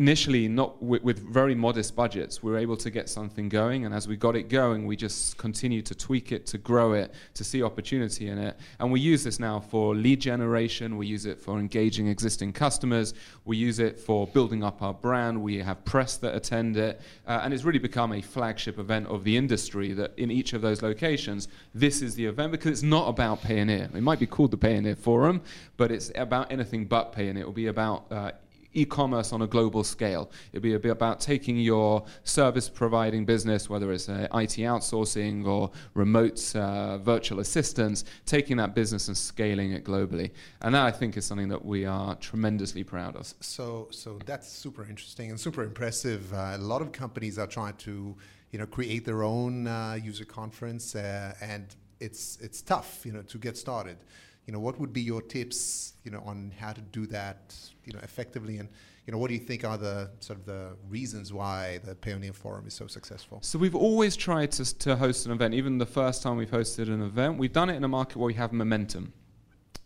[0.00, 4.08] initially not with, very modest budgets we were able to get something going and as
[4.08, 7.62] we got it going we just continued to tweak it to grow it to see
[7.62, 8.58] opportunity in it.
[8.78, 13.12] And we use this now for lead generation we use it for engaging existing customers
[13.44, 17.40] we use it for building up our brand we have press that attend it uh,
[17.42, 20.80] and it's really become a flagship event of the industry that in each of those
[20.80, 23.94] locations this is the event because it's not about Payoneer.
[23.94, 25.42] It might be called the Payoneer Forum
[25.76, 27.40] but it's about anything but Payoneer.
[27.40, 28.30] It will be about uh,
[28.72, 30.30] e-commerce on a global scale.
[30.52, 36.54] It'll be about taking your service providing business, whether it's uh, IT outsourcing or remote
[36.54, 40.30] uh, virtual assistants, taking that business and scaling it globally.
[40.62, 43.32] And that I think is something that we are tremendously proud of.
[43.40, 46.32] So, so that's super interesting and super impressive.
[46.32, 48.14] Uh, a lot of companies are trying to,
[48.50, 53.22] you know, create their own uh, user conference, uh, and it's it's tough, you know,
[53.22, 53.98] to get started.
[54.50, 57.92] You know, what would be your tips, you know, on how to do that, you
[57.92, 58.68] know, effectively, and
[59.06, 62.34] you know, what do you think are the sort of the reasons why the Payoneer
[62.34, 63.38] Forum is so successful?
[63.42, 65.54] So we've always tried to, to host an event.
[65.54, 68.26] Even the first time we've hosted an event, we've done it in a market where
[68.26, 69.12] we have momentum.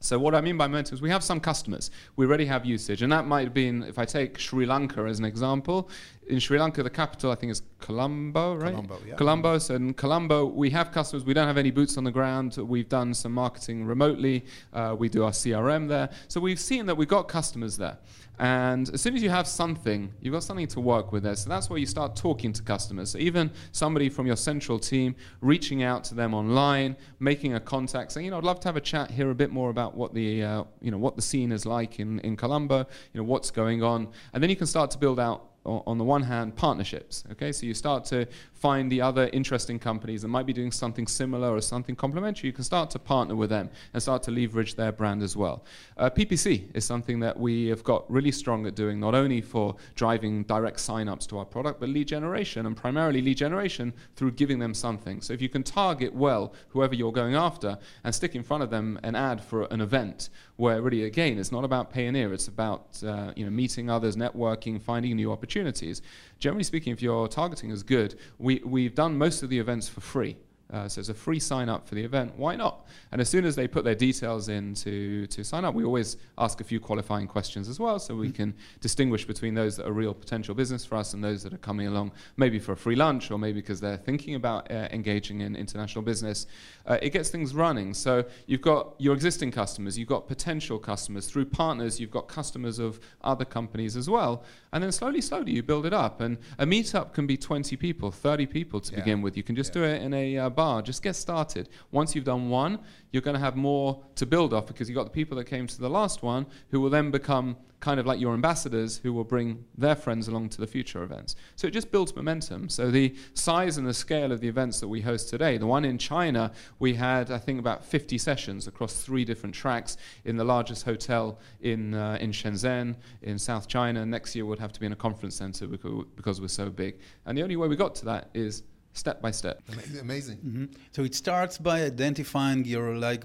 [0.01, 1.91] So what I mean by momentum is we have some customers.
[2.17, 5.19] We already have usage, and that might have been if I take Sri Lanka as
[5.19, 5.91] an example.
[6.29, 8.71] In Sri Lanka, the capital I think is Colombo, right?
[8.71, 9.15] Colombo, yeah.
[9.17, 9.59] Colombo.
[9.59, 11.25] So in Colombo, we have customers.
[11.25, 12.57] We don't have any boots on the ground.
[12.57, 14.47] We've done some marketing remotely.
[14.73, 16.09] Uh, we do our CRM there.
[16.29, 17.99] So we've seen that we've got customers there.
[18.39, 21.37] And as soon as you have something, you've got something to work with there.
[21.37, 23.11] So that's where you start talking to customers.
[23.11, 28.13] So even somebody from your central team reaching out to them online, making a contact,
[28.13, 30.15] saying, you know, I'd love to have a chat, hear a bit more about what
[30.15, 33.51] the, uh, you know, what the scene is like in, in Colombo, you know, what's
[33.53, 34.09] going on.
[34.33, 37.25] And then you can start to build out on the one hand, partnerships.
[37.33, 41.07] Okay, so you start to find the other interesting companies that might be doing something
[41.07, 42.49] similar or something complementary.
[42.49, 45.65] You can start to partner with them and start to leverage their brand as well.
[45.97, 49.77] Uh, PPC is something that we have got really strong at doing, not only for
[49.95, 54.59] driving direct sign-ups to our product, but lead generation, and primarily lead generation through giving
[54.59, 55.21] them something.
[55.21, 58.71] So if you can target well whoever you're going after and stick in front of
[58.71, 63.03] them an ad for an event where really again it's not about Payoneer, it's about
[63.05, 66.03] uh, you know meeting others, networking, finding new opportunities.
[66.39, 70.01] Generally speaking, if your targeting is good, we, we've done most of the events for
[70.01, 70.37] free.
[70.73, 72.33] Uh, so it's a free sign up for the event.
[72.37, 72.87] Why not?
[73.13, 76.17] And as soon as they put their details in to, to sign up, we always
[76.39, 79.93] ask a few qualifying questions as well so we can distinguish between those that are
[79.93, 82.97] real potential business for us and those that are coming along maybe for a free
[82.97, 86.47] lunch or maybe because they're thinking about uh, engaging in international business.
[86.87, 87.93] Uh, it gets things running.
[87.95, 91.27] So you've got your existing customers, you've got potential customers.
[91.27, 94.43] Through partners, you've got customers of other companies as well.
[94.73, 96.21] And then slowly, slowly, you build it up.
[96.21, 98.99] And a meetup can be 20 people, 30 people to Yeah.
[99.01, 99.37] begin with.
[99.37, 99.83] You can just Yeah.
[99.83, 100.83] do it in a uh, bar.
[100.83, 101.69] Just get started.
[101.91, 102.79] Once you've done one,
[103.11, 105.67] you're going to have more to build off because you've got the people that came
[105.67, 109.25] to the last one who will then become kind of like your ambassadors who will
[109.25, 111.37] bring their friends along to the future events.
[111.55, 112.71] So it just builds momentum.
[112.71, 115.85] So the size and the scale of the events that we host today, the one
[115.85, 120.45] in China, we had, I think, about 50 sessions across three different tracks in the
[120.45, 124.07] largest hotel in, uh, in Shenzhen, in South China.
[124.07, 126.97] Next year would have to be in a conference center because, because we're so big.
[127.27, 128.63] And the only way we got to that is
[128.95, 129.63] step by step.
[130.01, 130.39] Amazing.
[130.39, 130.65] Mm-hmm.
[130.93, 133.25] So it starts by identifying your like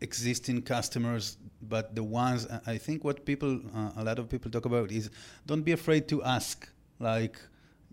[0.00, 4.64] existing customers but the ones I think what people uh, a lot of people talk
[4.64, 5.10] about is
[5.46, 7.38] don't be afraid to ask like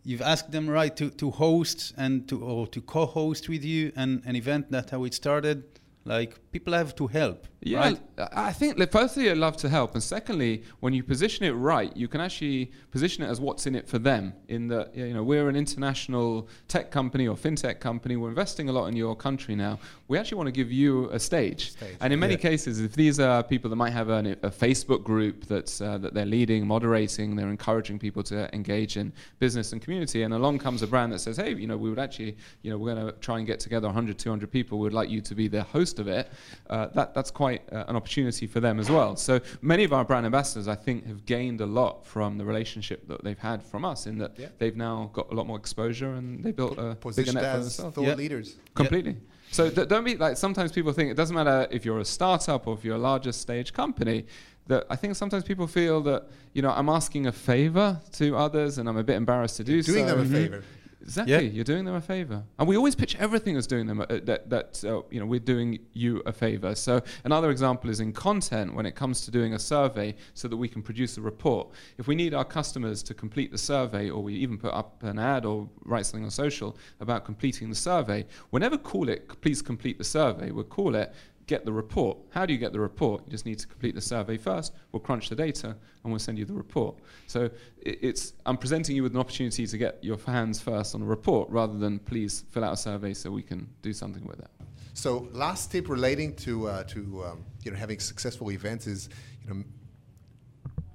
[0.04, 4.24] you've asked them right to, to host and to or to co-host with you an,
[4.26, 5.63] an event that's how it started
[6.06, 7.48] like people have to help.
[7.62, 8.00] Yeah, right?
[8.34, 12.08] I think firstly, I love to help, and secondly, when you position it right, you
[12.08, 14.34] can actually position it as what's in it for them.
[14.48, 18.15] In that, you know, we're an international tech company or fintech company.
[18.15, 19.80] We're investing a lot in your country now.
[20.08, 21.72] We actually want to give you a stage.
[21.72, 21.96] stage.
[22.00, 22.50] And in many yeah.
[22.50, 26.13] cases, if these are people that might have an, a Facebook group that's uh, that
[26.13, 30.82] they're leading, moderating, they're encouraging people to engage in business and community, and along comes
[30.84, 33.13] a brand that says, hey, you know, we would actually, you know, we're going to
[33.20, 34.80] try and get together 100, 200 people.
[34.80, 36.32] We'd like you to be the host of it,
[36.69, 39.15] uh, that, that's quite uh, an opportunity for them as well.
[39.15, 43.07] So many of our brand ambassadors, I think, have gained a lot from the relationship
[43.07, 44.47] that they've had from us in that yeah.
[44.57, 47.62] they've now got a lot more exposure and they built a Positioned bigger net for
[47.62, 47.95] themselves.
[47.95, 48.15] Thought yeah.
[48.15, 48.55] leaders.
[48.75, 49.12] Completely.
[49.12, 49.17] Yeah.
[49.51, 52.67] So th- don't be like sometimes people think it doesn't matter if you're a startup
[52.67, 54.25] or if you're a larger stage company.
[54.67, 58.77] That I think sometimes people feel that you know I'm asking a favor to others
[58.77, 59.93] and I'm a bit embarrassed to do Doing so.
[59.93, 60.33] Doing them a mm-hmm.
[60.33, 60.63] favor.
[61.08, 61.39] Exactly, yeah.
[61.39, 64.20] you're doing them a favor, and we always pitch everything as doing them a, uh,
[64.26, 64.50] that.
[64.50, 66.76] That uh, you know, we're doing you a favor.
[66.76, 70.58] So another example is in content when it comes to doing a survey, so that
[70.58, 71.70] we can produce a report.
[71.98, 75.17] If we need our customers to complete the survey, or we even put up an
[75.17, 79.62] ad or write something on social about completing the survey, we'll never call it "please
[79.62, 81.13] complete the survey." We'll call it
[81.47, 82.17] get the report.
[82.29, 83.23] How do you get the report?
[83.25, 84.73] You just need to complete the survey first.
[84.91, 86.97] We'll crunch the data and we'll send you the report.
[87.25, 87.49] So
[87.81, 91.49] it's I'm presenting you with an opportunity to get your hands first on a report
[91.49, 94.49] rather than please fill out a survey so we can do something with it.
[94.93, 99.10] So last tip relating to uh, to um, you know having successful events is
[99.41, 99.63] you know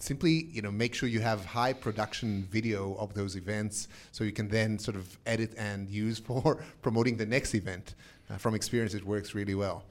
[0.00, 4.32] simply you know make sure you have high production video of those events so you
[4.32, 7.94] can then sort of edit and use for promoting the next event.
[8.30, 9.84] Uh, from experience, it works really well.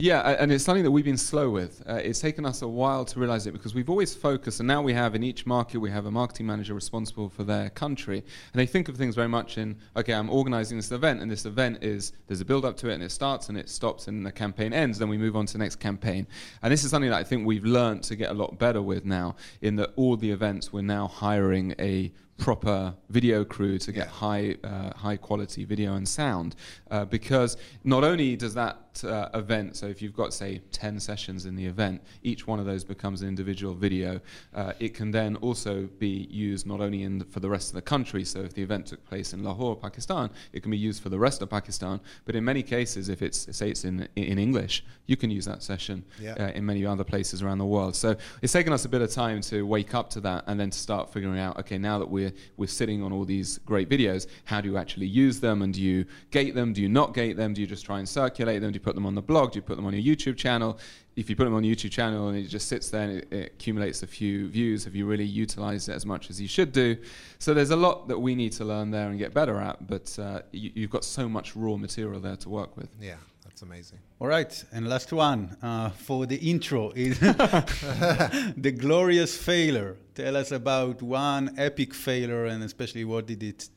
[0.00, 1.82] Yeah, and it's something that we've been slow with.
[1.86, 4.80] Uh, it's taken us a while to realize it because we've always focused, and now
[4.80, 8.16] we have in each market, we have a marketing manager responsible for their country.
[8.16, 11.44] And they think of things very much in, okay, I'm organizing this event, and this
[11.44, 14.24] event is, there's a build up to it, and it starts and it stops, and
[14.24, 16.26] the campaign ends, then we move on to the next campaign.
[16.62, 19.04] And this is something that I think we've learned to get a lot better with
[19.04, 22.10] now, in that all the events, we're now hiring a
[22.40, 24.12] proper video crew to get yeah.
[24.12, 26.56] high uh, high quality video and sound
[26.90, 31.44] uh, because not only does that uh, event so if you've got say 10 sessions
[31.44, 34.20] in the event each one of those becomes an individual video
[34.54, 37.74] uh, it can then also be used not only in the, for the rest of
[37.74, 41.02] the country so if the event took place in Lahore Pakistan it can be used
[41.02, 44.38] for the rest of Pakistan but in many cases if it's say it's in in
[44.38, 46.34] English you can use that session yeah.
[46.40, 49.10] Uh, in many other places around the world so it's taken us a bit of
[49.10, 52.10] time to wake up to that and then to start figuring out okay now that
[52.10, 54.26] we're we're, sitting on all these great videos.
[54.44, 55.62] How do you actually use them?
[55.62, 56.72] And do you gate them?
[56.72, 57.52] Do you not gate them?
[57.52, 58.70] Do you just try and circulate them?
[58.70, 59.52] Do you put them on the blog?
[59.52, 60.78] Do you put them on your YouTube channel?
[61.16, 63.32] If you put them on your YouTube channel and it just sits there and it,
[63.32, 66.72] it accumulates a few views, have you really utilized it as much as you should
[66.72, 66.96] do?
[67.38, 70.16] So there's a lot that we need to learn there and get better at, but
[70.18, 72.88] uh, you, you've got so much raw material there to work with.
[73.00, 73.16] Yeah.
[73.60, 73.98] That's amazing.
[74.18, 79.96] All right, and last one uh, for the intro is the glorious failure.
[80.14, 83.68] Tell us about one epic failure, and especially what did it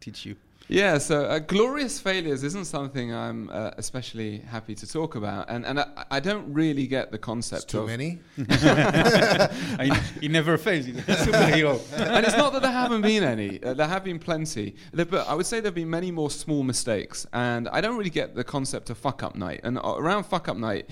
[0.00, 0.36] teach you?
[0.68, 5.64] Yeah, so uh, glorious failures isn't something I'm uh, especially happy to talk about, and
[5.64, 7.62] and I, I don't really get the concept.
[7.62, 8.18] It's too of many.
[10.20, 10.86] he never fails.
[10.86, 11.80] He's a superhero.
[11.92, 13.62] and it's not that there haven't been any.
[13.62, 17.28] Uh, there have been plenty, but I would say there've been many more small mistakes,
[17.32, 19.60] and I don't really get the concept of fuck up night.
[19.62, 20.90] And uh, around fuck up night,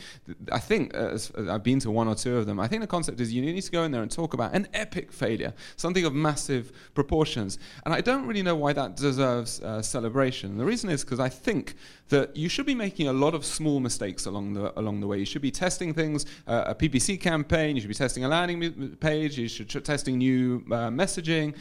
[0.53, 1.19] I think uh,
[1.51, 2.61] I've been to one or two of them.
[2.61, 4.69] I think the concept is you need to go in there and talk about an
[4.73, 9.83] epic failure, something of massive proportions, and I don't really know why that deserves uh,
[9.83, 10.59] celebration.
[10.59, 11.75] The reason is because I think
[12.09, 15.19] that you should be making a lot of small mistakes along the along the way.
[15.19, 17.77] You should be testing things, uh, a PPC campaign.
[17.77, 19.39] You should be testing a landing page.
[19.39, 21.55] You should be testing new uh, messaging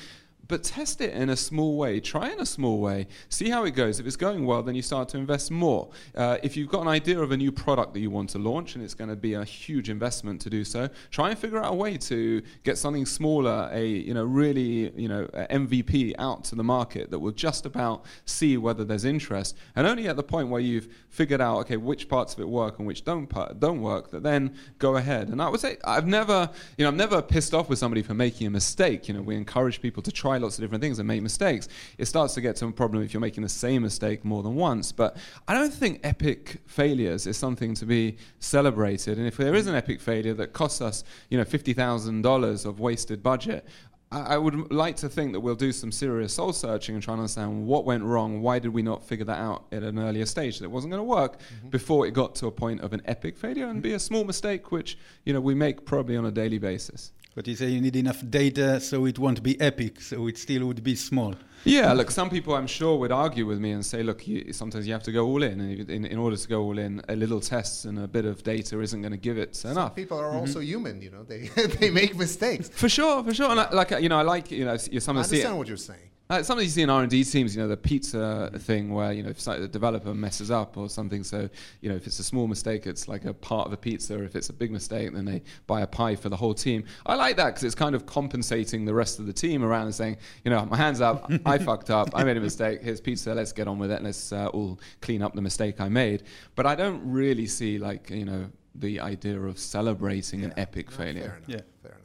[0.47, 1.99] but test it in a small way.
[1.99, 3.07] Try in a small way.
[3.29, 3.99] See how it goes.
[3.99, 5.89] If it's going well, then you start to invest more.
[6.15, 8.75] Uh, if you've got an idea of a new product that you want to launch
[8.75, 11.71] and it's going to be a huge investment to do so, try and figure out
[11.71, 16.55] a way to get something smaller, a you know really you know MVP out to
[16.55, 20.49] the market that will just about see whether there's interest, and only at the point
[20.49, 24.11] where you've figured out okay which parts of it work and which don't don't work,
[24.11, 25.29] that then go ahead.
[25.29, 28.13] And I would say I've never you know I'm never pissed off with somebody for
[28.13, 29.07] making a mistake.
[29.07, 31.67] You know we encourage people to try lots of different things and make mistakes.
[31.97, 34.55] It starts to get to a problem if you're making the same mistake more than
[34.55, 34.91] once.
[34.91, 35.17] But
[35.47, 39.17] I don't think epic failures is something to be celebrated.
[39.17, 42.65] And if there is an epic failure that costs us you know fifty thousand dollars
[42.65, 43.65] of wasted budget,
[44.13, 47.21] I would like to think that we'll do some serious soul searching and try and
[47.21, 48.43] understand what went wrong.
[48.43, 50.99] Why did we not figure that out at an earlier stage that it wasn't going
[50.99, 51.69] to work mm-hmm.
[51.69, 54.71] before it got to a point of an epic failure and be a small mistake,
[54.71, 57.11] which you know we make probably on a daily basis.
[57.35, 60.67] But you say you need enough data so it won't be epic, so it still
[60.67, 61.33] would be small.
[61.65, 64.85] Yeah, look, some people I'm sure would argue with me and say, look, you, sometimes
[64.85, 65.61] you have to go all in.
[65.61, 68.43] And in, in order to go all in, a little tests and a bit of
[68.43, 69.95] data isn't going to give it some enough.
[69.95, 70.39] people are mm-hmm.
[70.39, 71.47] also human, you know, they,
[71.79, 72.69] they make mistakes.
[72.69, 73.49] For sure, for sure.
[73.49, 75.77] And I, like, you know, I like, you know, you sometimes I understand what you're
[75.77, 76.09] saying.
[76.29, 79.11] Uh, something you see in R and D teams, you know, the pizza thing where
[79.11, 81.49] you know if the developer messes up or something, so
[81.81, 84.23] you know if it's a small mistake, it's like a part of a pizza.
[84.23, 86.85] If it's a big mistake, then they buy a pie for the whole team.
[87.05, 89.95] I like that because it's kind of compensating the rest of the team around and
[89.95, 92.81] saying, you know, my hands up, I fucked up, I made a mistake.
[92.81, 93.33] Here's pizza.
[93.33, 93.95] Let's get on with it.
[93.95, 96.23] and Let's uh, all clean up the mistake I made.
[96.55, 100.47] But I don't really see like you know the idea of celebrating yeah.
[100.47, 101.21] an epic no, failure.
[101.21, 101.49] Fair enough.
[101.49, 101.61] Yeah.
[101.81, 102.02] Fair enough.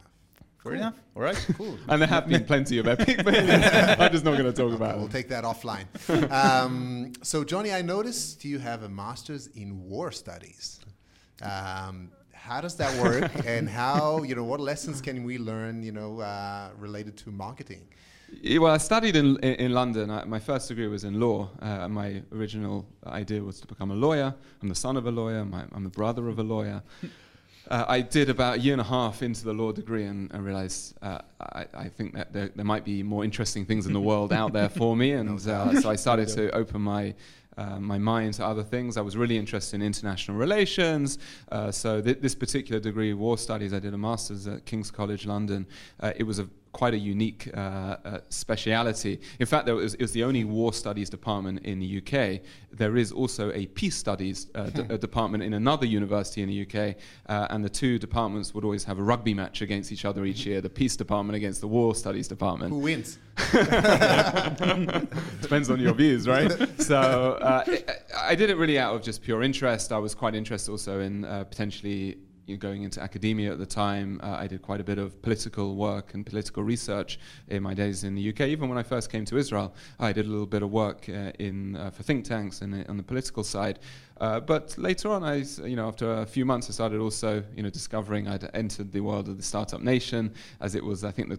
[0.68, 0.87] Fair cool.
[0.87, 1.02] enough.
[1.16, 1.46] All right.
[1.57, 1.78] Cool.
[1.88, 3.96] and there have been plenty of epic failures.
[3.98, 5.87] I'm just not going to talk okay, about We'll take that offline.
[6.31, 10.81] um, so, Johnny, I noticed you have a master's in war studies.
[11.42, 15.92] Um, how does that work, and how you know what lessons can we learn, you
[15.92, 17.87] know, uh, related to marketing?
[18.59, 20.11] Well, I studied in in, in London.
[20.11, 21.50] I, my first degree was in law.
[21.61, 24.35] Uh, my original idea was to become a lawyer.
[24.62, 25.44] I'm the son of a lawyer.
[25.44, 26.83] My, I'm the brother of a lawyer
[27.71, 30.44] uh, I did about a year and a half into the law degree and, and
[30.44, 34.01] realized uh, I, I, think that there, there, might be more interesting things in the
[34.01, 35.12] world out there for me.
[35.12, 37.14] And uh, so I started to open my
[37.59, 38.97] uh, my mind to other things.
[38.97, 41.18] I was really interested in international relations.
[41.51, 45.27] Uh, so th- this particular degree, war studies, I did a master's at King's College
[45.27, 45.66] London.
[45.99, 47.61] Uh, it was a quite a unique uh,
[48.04, 49.20] uh, speciality.
[49.38, 52.40] In fact, there was, it was the only war studies department in the UK.
[52.72, 56.96] There is also a peace studies uh, d- department in another university in the UK,
[57.28, 60.44] uh, and the two departments would always have a rugby match against each other each
[60.46, 60.61] year.
[60.61, 62.72] The peace department against the war studies department.
[62.72, 63.18] Who wins?
[65.40, 66.52] Depends on your views, right?
[66.81, 67.64] So uh,
[68.16, 69.92] I did it really out of just pure interest.
[69.92, 73.66] I was quite interested also in uh, potentially you know, going into academia at the
[73.66, 77.74] time, uh, I did quite a bit of political work and political research in my
[77.74, 78.40] days in the UK.
[78.42, 81.32] Even when I first came to Israel, I did a little bit of work uh,
[81.38, 83.80] in uh, for think tanks and uh, on the political side.
[84.20, 87.62] Uh, but later on, I, you know, after a few months, I started also, you
[87.62, 91.28] know, discovering I'd entered the world of the startup nation, as it was, I think,
[91.28, 91.38] the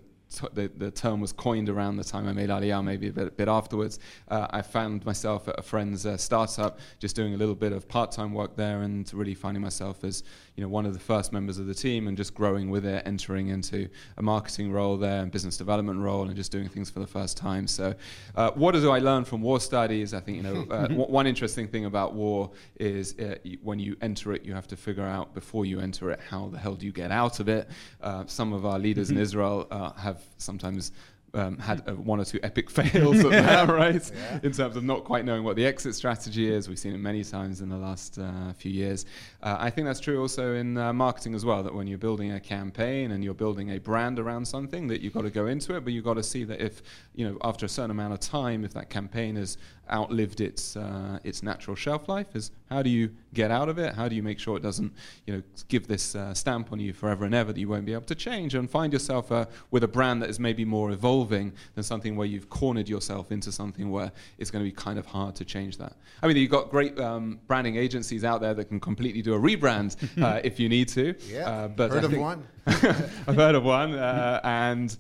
[0.54, 3.32] the, the term was coined around the time I made Aliyah, maybe a bit, a
[3.32, 4.00] bit afterwards.
[4.28, 7.88] Uh, I found myself at a friend's uh, startup, just doing a little bit of
[7.88, 10.24] part-time work there, and really finding myself as
[10.56, 13.02] you know one of the first members of the team, and just growing with it,
[13.06, 17.00] entering into a marketing role there, and business development role, and just doing things for
[17.00, 17.66] the first time.
[17.66, 17.96] So,
[18.36, 20.14] uh, what do I learn from war studies?
[20.14, 23.96] I think you know uh, w- one interesting thing about war is uh, when you
[24.02, 26.86] enter it, you have to figure out before you enter it how the hell do
[26.86, 27.68] you get out of it.
[28.02, 30.92] Uh, some of our leaders in Israel have sometimes
[31.34, 34.12] um, had uh, one or two epic fails at that, right?
[34.14, 34.40] Yeah.
[34.44, 36.68] In terms of not quite knowing what the exit strategy is.
[36.68, 39.06] We've seen it many times in the last uh, few years.
[39.42, 42.32] Uh, I think that's true also in uh, marketing as well, that when you're building
[42.34, 45.76] a campaign and you're building a brand around something, that you've got to go into
[45.76, 46.82] it, but you've got to see that if,
[47.16, 49.58] you know, after a certain amount of time, if that campaign has
[49.92, 53.94] outlived its uh, its natural shelf life, is how do you get out of it?
[53.96, 54.94] How do you make sure it doesn't,
[55.26, 57.94] you know, give this uh, stamp on you forever and ever that you won't be
[57.94, 61.54] able to change and find yourself uh, with a brand that is maybe more evolving
[61.76, 65.06] than something where you've cornered yourself into something where it's going to be kind of
[65.06, 65.94] hard to change that.
[66.22, 69.40] I mean, you've got great um, branding agencies out there that can completely do a
[69.40, 71.16] rebrand uh, if you need to.
[71.28, 72.48] Yeah, uh, but heard I of one.
[72.68, 74.96] I've heard of one, uh, and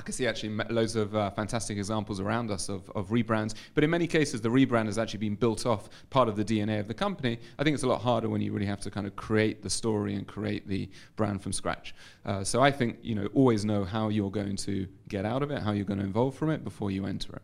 [0.00, 3.52] I can see actually loads of uh, fantastic examples around us of, of rebrands.
[3.74, 6.80] But in many cases, the rebrand has actually been built off part of the DNA
[6.80, 7.38] of the company.
[7.58, 9.68] I think it's a lot harder when you really have to kind of create the
[9.68, 11.94] story and create the brand from scratch.
[12.24, 15.50] Uh, so I think you know always know how you're going to get out of
[15.50, 17.42] it, how you're going to evolve from it before you enter it.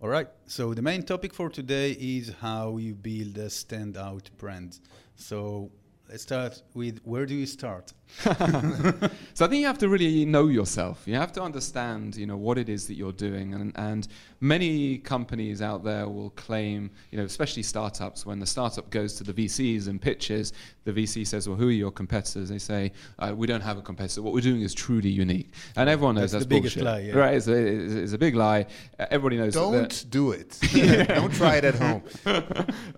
[0.00, 0.28] All right.
[0.46, 4.80] So the main topic for today is how you build a standout brand.
[5.16, 5.70] So
[6.08, 7.92] let's start with where do you start?
[9.34, 11.02] so I think you have to really know yourself.
[11.06, 13.54] You have to understand, you know, what it is that you're doing.
[13.54, 14.06] And, and
[14.40, 19.24] many companies out there will claim, you know, especially startups, when the startup goes to
[19.24, 20.52] the VCs and pitches,
[20.84, 22.48] the VC says, well, who are your competitors?
[22.48, 24.22] They say, uh, we don't have a competitor.
[24.22, 25.52] What we're doing is truly unique.
[25.76, 27.00] And everyone knows that's, that's the biggest lie.
[27.00, 27.14] Yeah.
[27.14, 27.34] Right?
[27.34, 28.66] It's a, it's, it's a big lie.
[28.98, 30.58] Uh, everybody knows Don't do it.
[31.08, 32.02] don't try it at home.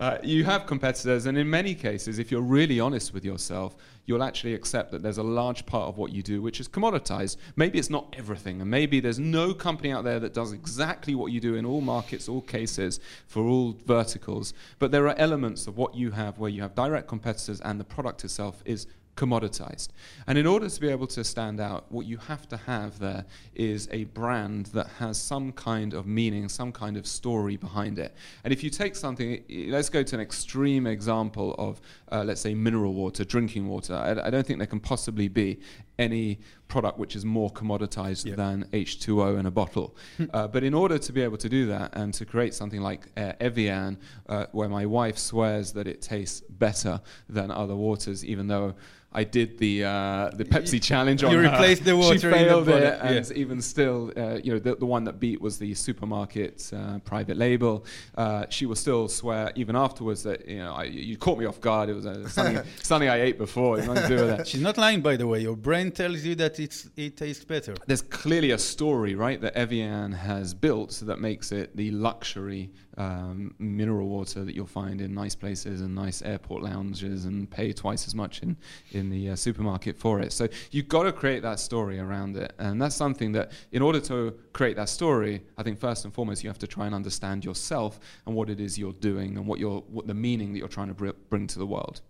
[0.00, 3.76] uh, you have competitors, and in many cases, if you're really honest with yourself,
[4.06, 7.36] you'll actually accept that there's a large part of what you do which is commoditized.
[7.56, 11.32] Maybe it's not everything, and maybe there's no company out there that does exactly what
[11.32, 14.54] you do in all markets, all cases, for all verticals.
[14.78, 17.84] But there are elements of what you have where you have direct competitors, and the
[17.84, 18.86] product itself is
[19.16, 19.88] commoditized.
[20.26, 23.24] And in order to be able to stand out, what you have to have there
[23.54, 28.14] is a brand that has some kind of meaning, some kind of story behind it.
[28.42, 32.54] And if you take something, let's go to an extreme example of, uh, let's say,
[32.54, 33.94] mineral water, drinking water.
[33.94, 35.60] I, I, don't think there can possibly be
[35.98, 38.36] any product which is more commoditized yep.
[38.36, 39.96] than H2O in a bottle.
[40.32, 43.06] uh, but in order to be able to do that and to create something like
[43.16, 43.98] uh, Evian,
[44.28, 48.74] uh, where my wife swears that it tastes better than other waters, even though
[49.14, 51.40] I did the uh, the Pepsi challenge you on her.
[51.42, 52.18] replaced the water.
[52.18, 53.36] She failed it, and yeah.
[53.36, 57.36] even still, uh, you know, the, the one that beat was the supermarket uh, private
[57.36, 57.84] label.
[58.16, 61.60] Uh, she will still swear even afterwards that you know I, you caught me off
[61.60, 61.88] guard.
[61.88, 63.76] It was uh, something something I ate before.
[63.78, 64.48] Nothing to do with that.
[64.48, 65.40] She's not lying, by the way.
[65.40, 67.74] Your brain tells you that it's it tastes better.
[67.86, 72.70] There's clearly a story, right, that Evian has built so that makes it the luxury
[72.96, 77.72] um, mineral water that you'll find in nice places and nice airport lounges and pay
[77.72, 78.56] twice as much in,
[78.92, 80.32] in the uh, supermarket for it.
[80.32, 82.52] So you've got to create that story around it.
[82.58, 86.42] And that's something that, in order to create that story, I think first and foremost,
[86.44, 89.58] you have to try and understand yourself and what it is you're doing and what,
[89.58, 92.00] you're, what the meaning that you're trying to br- bring to the world.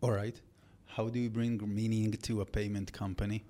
[0.00, 0.40] All right.
[0.86, 3.42] How do you bring meaning to a payment company?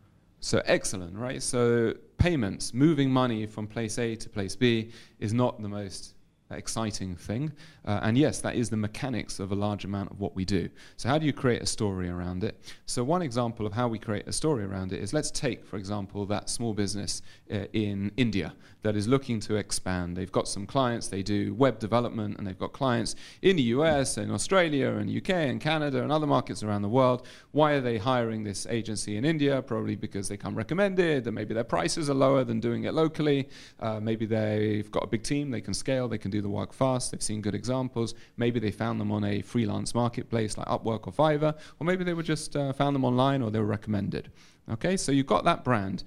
[0.45, 1.43] So excellent, right?
[1.43, 6.13] So payments, moving money from place A to place B is not the most
[6.51, 7.53] exciting thing.
[7.85, 10.69] Uh, and yes, that is the mechanics of a large amount of what we do.
[10.97, 12.59] So, how do you create a story around it?
[12.87, 15.77] So, one example of how we create a story around it is let's take, for
[15.77, 17.23] example, that small business
[17.53, 20.17] uh, in India that is looking to expand.
[20.17, 24.19] They've got some clients, they do web development, and they've got clients in the US
[24.19, 27.27] and Australia and UK and Canada and other markets around the world.
[27.53, 29.63] Why are they hiring this agency in India?
[29.63, 33.49] Probably because they come recommended, and maybe their prices are lower than doing it locally.
[33.81, 36.73] Uh, maybe they've got a big team, they can scale, they can do the work
[36.73, 38.15] fast, they've seen good examples.
[38.37, 42.15] Maybe they found them on a freelance marketplace like Upwork or Fiverr, or maybe they
[42.15, 44.31] were just uh, found them online or they were recommended.
[44.71, 46.05] Okay, so you've got that brand.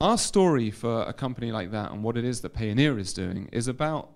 [0.00, 3.48] Our story for a company like that and what it is that Payoneer is doing
[3.52, 4.10] is about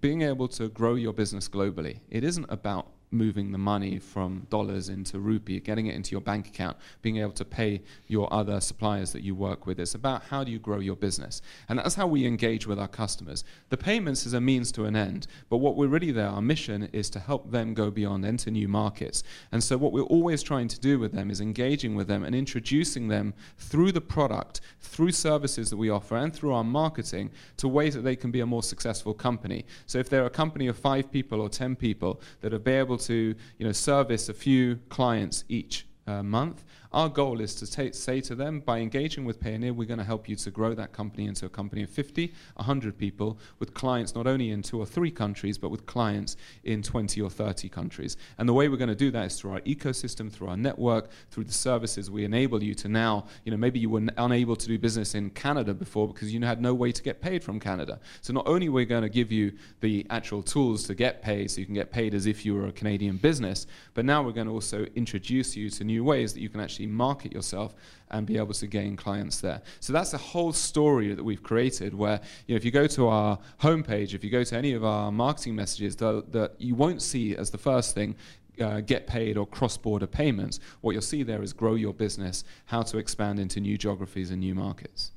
[0.00, 2.00] being able to grow your business globally.
[2.10, 6.48] It isn't about moving the money from dollars into rupee, getting it into your bank
[6.48, 9.80] account, being able to pay your other suppliers that you work with.
[9.80, 11.42] It's about how do you grow your business.
[11.68, 13.44] And that's how we engage with our customers.
[13.68, 16.88] The payments is a means to an end, but what we're really there, our mission
[16.92, 19.22] is to help them go beyond, enter new markets.
[19.52, 22.34] And so what we're always trying to do with them is engaging with them and
[22.34, 27.68] introducing them through the product, through services that we offer, and through our marketing to
[27.68, 29.64] ways that they can be a more successful company.
[29.86, 33.34] So if they're a company of five people or ten people that have been to
[33.58, 38.34] you know, service a few clients each uh, month, our goal is to say to
[38.34, 41.46] them, by engaging with Payoneer, we're going to help you to grow that company into
[41.46, 45.56] a company of 50, 100 people with clients not only in two or three countries,
[45.56, 48.16] but with clients in 20 or 30 countries.
[48.38, 51.10] And the way we're going to do that is through our ecosystem, through our network,
[51.30, 54.66] through the services we enable you to now, you know, maybe you were unable to
[54.66, 58.00] do business in Canada before because you had no way to get paid from Canada.
[58.20, 61.60] So not only we're going to give you the actual tools to get paid so
[61.60, 64.48] you can get paid as if you were a Canadian business, but now we're going
[64.48, 67.74] to also introduce you to new ways that you can actually actually market yourself
[68.10, 69.60] and be able to gain clients there.
[69.80, 73.08] So that's a whole story that we've created where, you know, if you go to
[73.08, 77.36] our homepage, if you go to any of our marketing messages, that you won't see
[77.36, 78.16] as the first thing
[78.60, 80.60] uh, get paid or cross border payments.
[80.80, 84.40] What you'll see there is grow your business, how to expand into new geographies and
[84.40, 85.12] new markets.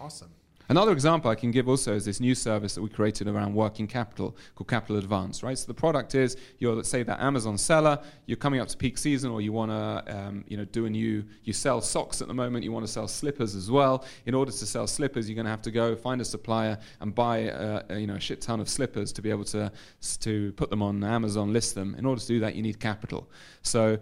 [0.00, 0.30] Awesome.
[0.70, 3.86] Another example I can give also is this new service that we created around working
[3.86, 5.56] capital called Capital Advance, right?
[5.56, 8.98] So the product is you're, let's say, that Amazon seller, you're coming up to peak
[8.98, 12.28] season or you want to, um, you know, do a new, you sell socks at
[12.28, 14.04] the moment, you want to sell slippers as well.
[14.26, 17.14] In order to sell slippers, you're going to have to go find a supplier and
[17.14, 19.72] buy, uh, a, you know, a shit ton of slippers to be able to,
[20.20, 21.94] to put them on Amazon, list them.
[21.94, 23.30] In order to do that, you need capital.
[23.62, 23.98] So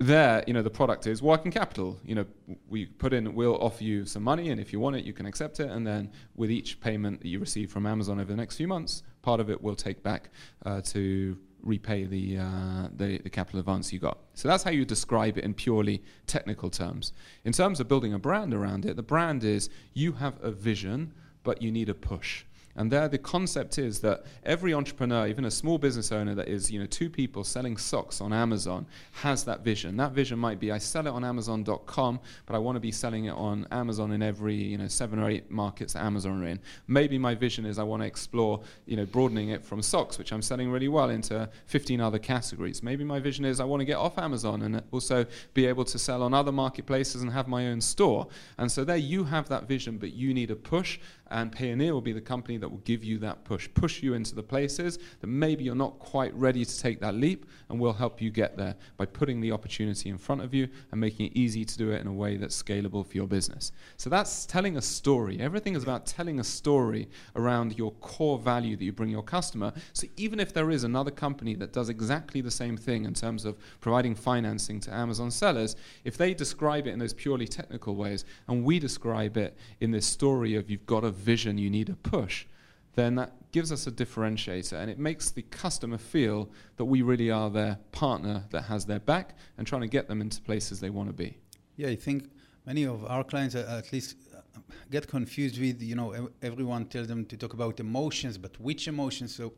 [0.00, 2.00] there, you know, the product is working capital.
[2.04, 2.26] You know,
[2.68, 5.26] we put in, we'll offer you some money, and if you want it, you can
[5.26, 5.70] accept it.
[5.70, 9.02] And then with each payment that you receive from Amazon over the next few months,
[9.20, 10.30] part of it we'll take back
[10.64, 14.16] uh, to repay the, uh, the, the capital advance you got.
[14.32, 17.12] So that's how you describe it in purely technical terms.
[17.44, 21.12] In terms of building a brand around it, the brand is you have a vision,
[21.42, 22.44] but you need a push.
[22.80, 26.70] And there, the concept is that every entrepreneur, even a small business owner that is,
[26.70, 29.98] you know, two people selling socks on Amazon, has that vision.
[29.98, 33.26] That vision might be, I sell it on Amazon.com, but I want to be selling
[33.26, 36.58] it on Amazon in every, you know, seven or eight markets that Amazon are in.
[36.88, 40.32] Maybe my vision is I want to explore, you know, broadening it from socks, which
[40.32, 42.82] I'm selling really well, into 15 other categories.
[42.82, 45.98] Maybe my vision is I want to get off Amazon and also be able to
[45.98, 48.28] sell on other marketplaces and have my own store.
[48.56, 50.98] And so there, you have that vision, but you need a push
[51.30, 54.34] and Payoneer will be the company that will give you that push, push you into
[54.34, 58.20] the places that maybe you're not quite ready to take that leap, and we'll help
[58.20, 61.64] you get there by putting the opportunity in front of you and making it easy
[61.64, 63.72] to do it in a way that's scalable for your business.
[63.96, 65.40] So that's telling a story.
[65.40, 69.72] Everything is about telling a story around your core value that you bring your customer.
[69.92, 73.44] So even if there is another company that does exactly the same thing in terms
[73.44, 78.24] of providing financing to Amazon sellers, if they describe it in those purely technical ways,
[78.48, 81.94] and we describe it in this story of you've got a vision, you need a
[81.94, 82.46] push,
[82.94, 87.30] then that gives us a differentiator and it makes the customer feel that we really
[87.30, 90.90] are their partner that has their back and trying to get them into places they
[90.90, 91.36] want to be.
[91.76, 92.30] Yeah, I think
[92.66, 94.60] many of our clients uh, at least uh,
[94.90, 99.34] get confused with, you know, everyone tells them to talk about emotions, but which emotions?
[99.34, 99.52] So,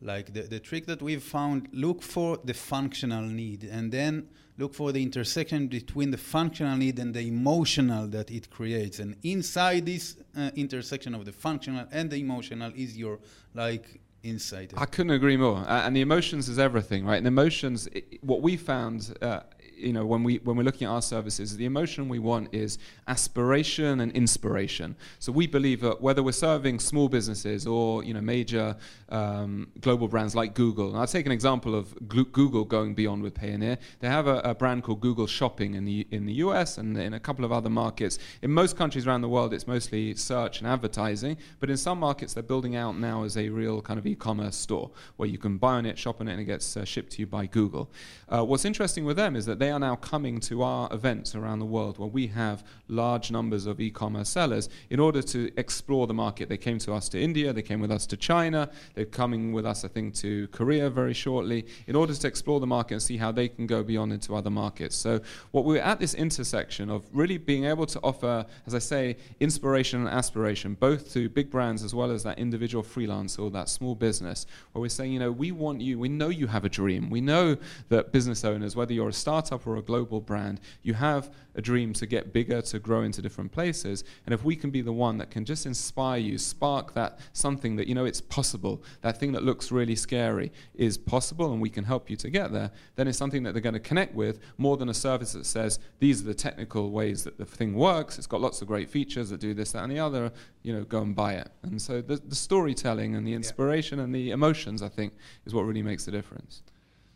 [0.00, 4.28] like the, the trick that we've found, look for the functional need and then
[4.58, 8.98] look for the intersection between the functional need and the emotional that it creates.
[8.98, 13.18] And inside this uh, intersection of the functional and the emotional is your
[13.54, 14.72] like insight.
[14.76, 15.58] I couldn't agree more.
[15.58, 17.18] Uh, and the emotions is everything, right?
[17.18, 19.40] And emotions, it, what we found uh,
[19.76, 22.78] you know, when, we, when we're looking at our services, the emotion we want is
[23.08, 24.96] aspiration and inspiration.
[25.18, 28.76] So we believe that whether we're serving small businesses or, you know, major
[29.08, 33.34] um, global brands like Google, and I'll take an example of Google going beyond with
[33.34, 33.78] Payoneer.
[34.00, 37.14] They have a, a, brand called Google Shopping in the, in the US and in
[37.14, 38.18] a couple of other markets.
[38.42, 42.34] In most countries around the world, it's mostly search and advertising, but in some markets,
[42.34, 45.74] they're building out now as a real kind of e-commerce store where you can buy
[45.74, 47.90] on it, shop on it, and it gets uh, shipped to you by Google.
[48.28, 51.58] Uh, what's interesting with them is that they are now coming to our events around
[51.58, 56.12] the world where we have large numbers of e-commerce sellers in order to explore the
[56.12, 56.50] market.
[56.50, 59.64] They came to us to India, they came with us to China, they're coming with
[59.64, 63.16] us, I think, to Korea very shortly in order to explore the market and see
[63.16, 64.96] how they can go beyond into other markets.
[64.96, 65.20] So
[65.52, 70.00] what we're at this intersection of really being able to offer, as I say, inspiration
[70.00, 73.94] and aspiration, both to big brands as well as that individual freelancer or that small
[73.94, 77.08] business, where we're saying, you know, we want you, we know you have a dream.
[77.08, 77.56] We know
[77.88, 81.92] that business owners, whether you're a startup or a global brand, you have a dream
[81.94, 84.04] to get bigger, to grow into different places.
[84.26, 87.76] And if we can be the one that can just inspire you, spark that something
[87.76, 91.70] that, you know, it's possible, that thing that looks really scary is possible and we
[91.70, 94.40] can help you to get there, then it's something that they're going to connect with
[94.58, 98.18] more than a service that says, these are the technical ways that the thing works,
[98.18, 100.32] it's got lots of great features that do this, that, and the other,
[100.62, 101.48] you know, go and buy it.
[101.62, 104.04] And so the, the storytelling and the inspiration yeah.
[104.04, 105.12] and the emotions, I think,
[105.46, 106.62] is what really makes the difference.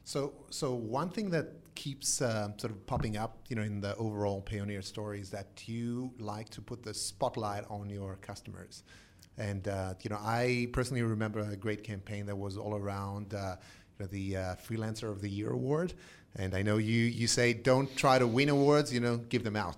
[0.04, 3.94] So, so one thing that keeps uh, sort of popping up, you know, in the
[3.96, 8.82] overall Payoneer story is that you like to put the spotlight on your customers.
[9.38, 13.54] And uh, you know, I personally remember a great campaign that was all around uh,
[13.96, 15.94] you know, the uh, Freelancer of the Year award.
[16.34, 19.54] And I know you you say don't try to win awards, you know, give them
[19.54, 19.76] out.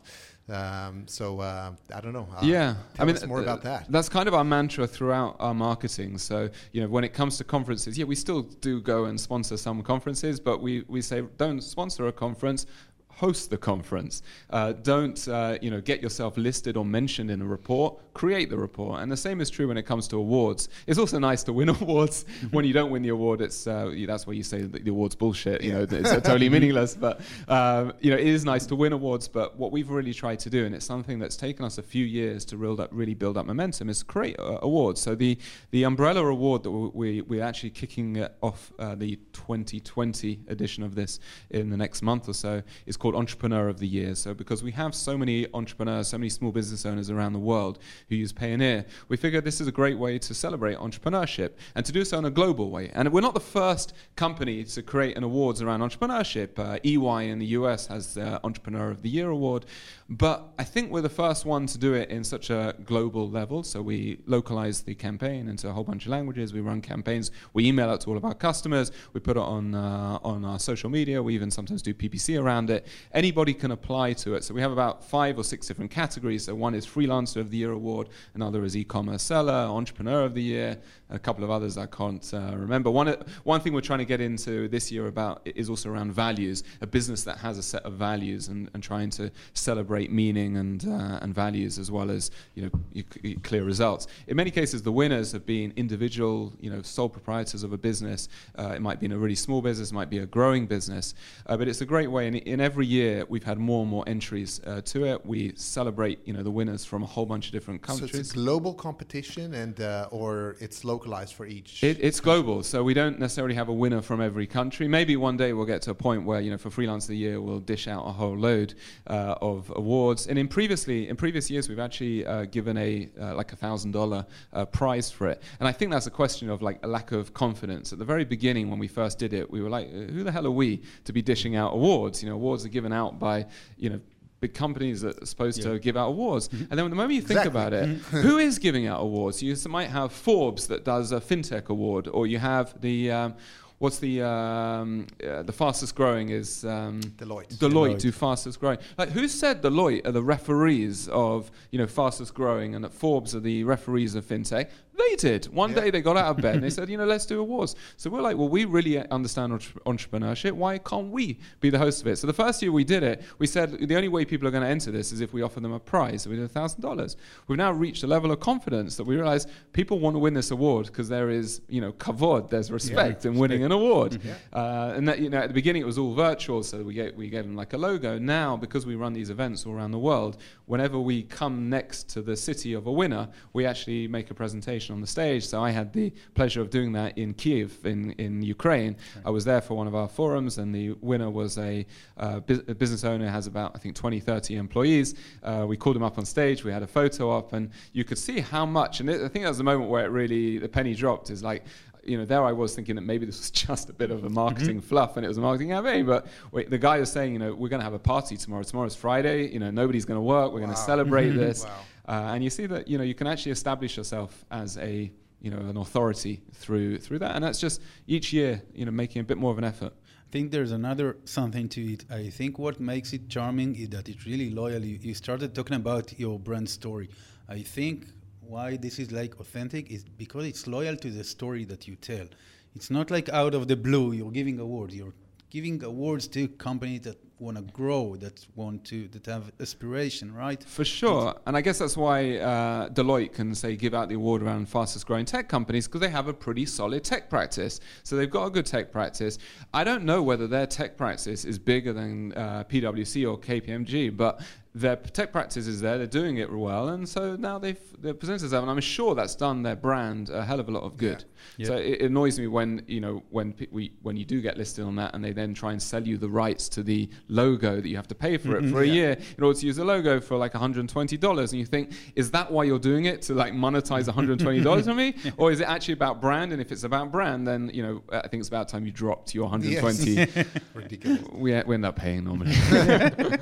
[0.50, 2.28] Um, so uh, I don't know.
[2.36, 3.86] Uh, yeah, I mean, more th- about that.
[3.90, 6.18] That's kind of our mantra throughout our marketing.
[6.18, 9.56] So you know, when it comes to conferences, yeah, we still do go and sponsor
[9.56, 12.66] some conferences, but we we say don't sponsor a conference
[13.12, 14.22] host the conference.
[14.48, 17.98] Uh, don't uh, you know get yourself listed or mentioned in a report.
[18.14, 19.02] Create the report.
[19.02, 20.68] And the same is true when it comes to awards.
[20.86, 22.24] It's also nice to win awards.
[22.50, 25.14] when you don't win the award, it's uh, that's where you say that the award's
[25.14, 25.62] bullshit.
[25.62, 25.84] You yeah.
[25.84, 26.94] know, it's totally meaningless.
[26.94, 29.28] But um, you know, it is nice to win awards.
[29.28, 32.04] But what we've really tried to do, and it's something that's taken us a few
[32.04, 35.00] years to build up, really build up momentum, is create uh, awards.
[35.00, 35.38] So the
[35.70, 41.20] the umbrella award that we we're actually kicking off uh, the 2020 edition of this
[41.50, 44.14] in the next month or so is called Entrepreneur of the Year.
[44.14, 47.80] So, because we have so many entrepreneurs, so many small business owners around the world
[48.08, 51.90] who use Payoneer, we figured this is a great way to celebrate entrepreneurship and to
[51.90, 52.90] do so in a global way.
[52.94, 56.58] And we're not the first company to create an awards around entrepreneurship.
[56.58, 59.66] Uh, EY in the US has the Entrepreneur of the Year award,
[60.10, 63.62] but I think we're the first one to do it in such a global level.
[63.62, 66.52] So we localize the campaign into a whole bunch of languages.
[66.52, 67.30] We run campaigns.
[67.52, 68.90] We email out to all of our customers.
[69.12, 71.22] We put it on uh, on our social media.
[71.22, 72.88] We even sometimes do PPC around it.
[73.12, 74.42] Anybody can apply to it.
[74.42, 76.46] So we have about five or six different categories.
[76.46, 80.42] So one is Freelancer of the Year award, another is E-commerce Seller, Entrepreneur of the
[80.42, 80.78] Year,
[81.10, 82.90] a couple of others I can't uh, remember.
[82.90, 83.08] One,
[83.44, 86.86] one thing we're trying to get into this year about is also around values, a
[86.86, 91.18] business that has a set of values and, and trying to celebrate meaning and, uh,
[91.22, 94.06] and values as well as you know, clear results.
[94.26, 98.28] In many cases, the winners have been individual, you know, sole proprietors of a business.
[98.58, 101.14] Uh, it might be in a really small business, it might be a growing business,
[101.46, 102.26] uh, but it's a great way.
[102.26, 105.26] And in every year, we've had more and more entries uh, to it.
[105.26, 108.12] We celebrate, you know, the winners from a whole bunch of different countries.
[108.12, 111.82] So it's a global competition, and uh, or it's local localized for each?
[111.82, 114.86] It, it's global, so we don't necessarily have a winner from every country.
[114.86, 117.16] Maybe one day we'll get to a point where you know for freelance of the
[117.16, 118.74] year we'll dish out a whole load
[119.06, 120.26] uh, of awards.
[120.26, 123.92] And in previously in previous years we've actually uh, given a uh, like a thousand
[123.92, 125.42] dollar uh, prize for it.
[125.58, 127.92] And I think that's a question of like a lack of confidence.
[127.92, 130.46] At the very beginning when we first did it, we were like, who the hell
[130.46, 132.22] are we to be dishing out awards?
[132.22, 133.46] You know, awards are given out by
[133.78, 134.00] you know
[134.40, 135.72] big companies that are supposed yeah.
[135.72, 136.48] to give out awards.
[136.48, 136.64] Mm-hmm.
[136.70, 137.50] And then the moment you think exactly.
[137.50, 138.16] about it, mm-hmm.
[138.18, 139.42] who is giving out awards?
[139.42, 143.34] You might have Forbes that does a fintech award, or you have the um,
[143.78, 147.56] what's the um, uh, the fastest growing is um, Deloitte.
[147.56, 147.58] Deloitte.
[147.58, 148.78] Deloitte, do fastest growing.
[148.96, 153.34] Like who said Deloitte are the referees of you know fastest growing, and that Forbes
[153.34, 154.68] are the referees of fintech?
[155.08, 155.46] They did.
[155.46, 155.80] One yeah.
[155.80, 157.74] day they got out of bed and they said, you know, let's do awards.
[157.96, 160.52] So we're like, well, we really understand entre- entrepreneurship.
[160.52, 162.16] Why can't we be the host of it?
[162.16, 164.62] So the first year we did it, we said the only way people are going
[164.62, 166.22] to enter this is if we offer them a prize.
[166.22, 167.16] So we did $1,000.
[167.46, 170.50] We've now reached a level of confidence that we realize people want to win this
[170.50, 174.12] award because there is, you know, kavod, there's respect yeah, in winning an award.
[174.12, 174.30] Mm-hmm.
[174.52, 177.16] Uh, and that, you know, at the beginning it was all virtual, so we get,
[177.16, 178.18] we gave them like a logo.
[178.18, 182.22] Now, because we run these events all around the world, whenever we come next to
[182.22, 185.46] the city of a winner, we actually make a presentation on the stage.
[185.46, 188.96] So I had the pleasure of doing that in Kiev, in, in Ukraine.
[189.16, 189.22] Okay.
[189.26, 191.86] I was there for one of our forums, and the winner was a,
[192.16, 195.14] uh, bu- a business owner, has about, I think, 20, 30 employees.
[195.42, 198.18] Uh, we called him up on stage, we had a photo up, and you could
[198.18, 200.68] see how much, and it, I think that was the moment where it really, the
[200.68, 201.64] penny dropped, is like,
[202.04, 204.28] you know, there I was thinking that maybe this was just a bit of a
[204.28, 204.88] marketing mm-hmm.
[204.88, 206.06] fluff and it was a marketing campaign.
[206.06, 208.62] But wait, the guy was saying, you know, we're going to have a party tomorrow.
[208.62, 209.48] Tomorrow's Friday.
[209.48, 210.52] You know, nobody's going to work.
[210.52, 210.66] We're wow.
[210.66, 211.38] going to celebrate mm-hmm.
[211.38, 211.64] this.
[211.64, 211.80] Wow.
[212.08, 215.50] Uh, and you see that you know you can actually establish yourself as a you
[215.50, 219.24] know an authority through through that, and that's just each year you know making a
[219.24, 219.92] bit more of an effort.
[220.28, 222.04] I think there's another something to it.
[222.10, 224.84] I think what makes it charming is that it's really loyal.
[224.84, 227.10] You, you started talking about your brand story.
[227.48, 228.06] I think
[228.40, 232.26] why this is like authentic is because it's loyal to the story that you tell.
[232.74, 234.94] It's not like out of the blue you're giving awards.
[234.94, 235.14] You're
[235.50, 240.62] giving awards to companies that want to grow, that want to that have aspiration, right?
[240.62, 244.42] For sure, and I guess that's why uh, Deloitte can say give out the award
[244.42, 247.80] around fastest growing tech companies because they have a pretty solid tech practice.
[248.02, 249.38] So they've got a good tech practice.
[249.72, 254.40] I don't know whether their tech practice is bigger than uh, PwC or KPMG, but
[254.72, 258.44] their tech practice is there, they're doing it well, and so now they've they're presented
[258.44, 261.24] as and I'm sure that's done their brand a hell of a lot of good.
[261.56, 261.66] Yeah.
[261.66, 264.84] So it, it, annoys me when you know when we when you do get listed
[264.84, 267.88] on that and they then try and sell you the rights to the logo that
[267.88, 268.68] you have to pay for mm-hmm.
[268.68, 271.58] it for a year in order to use a logo for like 120 dollars, and
[271.58, 275.16] you think is that why you're doing it to like monetize 120 dollars from me,
[275.36, 276.52] or is it actually about brand?
[276.52, 279.34] And if it's about brand, then you know I think it's about time you dropped
[279.34, 280.12] your 120.
[280.12, 280.46] Yes.
[280.74, 281.22] Ridiculous.
[281.32, 282.54] We, we end up paying normally.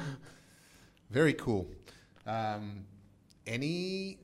[1.10, 1.66] Very cool.
[2.26, 2.84] Um,
[3.46, 4.18] any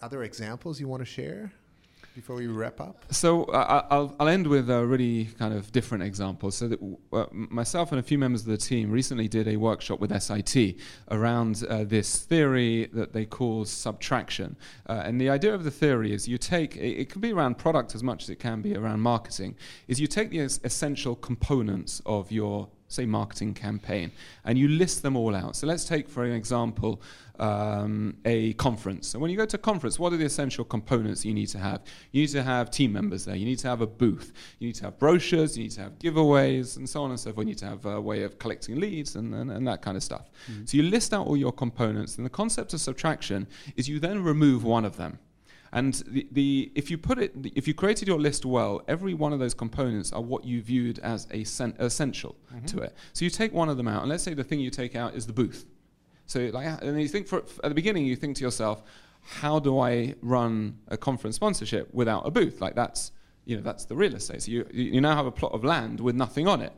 [0.00, 1.52] other examples you want to share
[2.14, 3.04] before we wrap up?
[3.10, 6.50] So uh, I'll, I'll end with a really kind of different example.
[6.50, 6.80] So that
[7.12, 10.76] uh, myself and a few members of the team recently did a workshop with SIT
[11.10, 14.56] around uh, this theory that they call subtraction.
[14.88, 17.58] Uh, and the idea of the theory is you take, it, it can be around
[17.58, 19.54] product as much as it can be around marketing,
[19.88, 24.12] is you take the essential components of your say, marketing campaign,
[24.44, 25.56] and you list them all out.
[25.56, 27.00] So let's take, for an example,
[27.38, 29.08] um, a conference.
[29.08, 31.58] So when you go to a conference, what are the essential components you need to
[31.58, 31.82] have?
[32.10, 33.36] You need to have team members there.
[33.36, 34.32] You need to have a booth.
[34.58, 35.56] You need to have brochures.
[35.56, 37.46] You need to have giveaways, and so on and so forth.
[37.46, 40.02] You need to have a way of collecting leads and, and, and that kind of
[40.02, 40.28] stuff.
[40.50, 40.64] Mm-hmm.
[40.66, 44.22] So you list out all your components, and the concept of subtraction is you then
[44.22, 45.18] remove one of them.
[45.72, 49.32] And the, the, if you put it, if you created your list well, every one
[49.32, 52.66] of those components are what you viewed as a sen- essential mm-hmm.
[52.66, 52.94] to it.
[53.12, 55.14] So you take one of them out, and let's say the thing you take out
[55.14, 55.66] is the booth.
[56.26, 58.82] So like, and you think for, at the beginning, you think to yourself,
[59.20, 62.60] how do I run a conference sponsorship without a booth?
[62.60, 63.12] Like that's,
[63.44, 64.42] you know, that's the real estate.
[64.42, 66.72] So you, you now have a plot of land with nothing on it.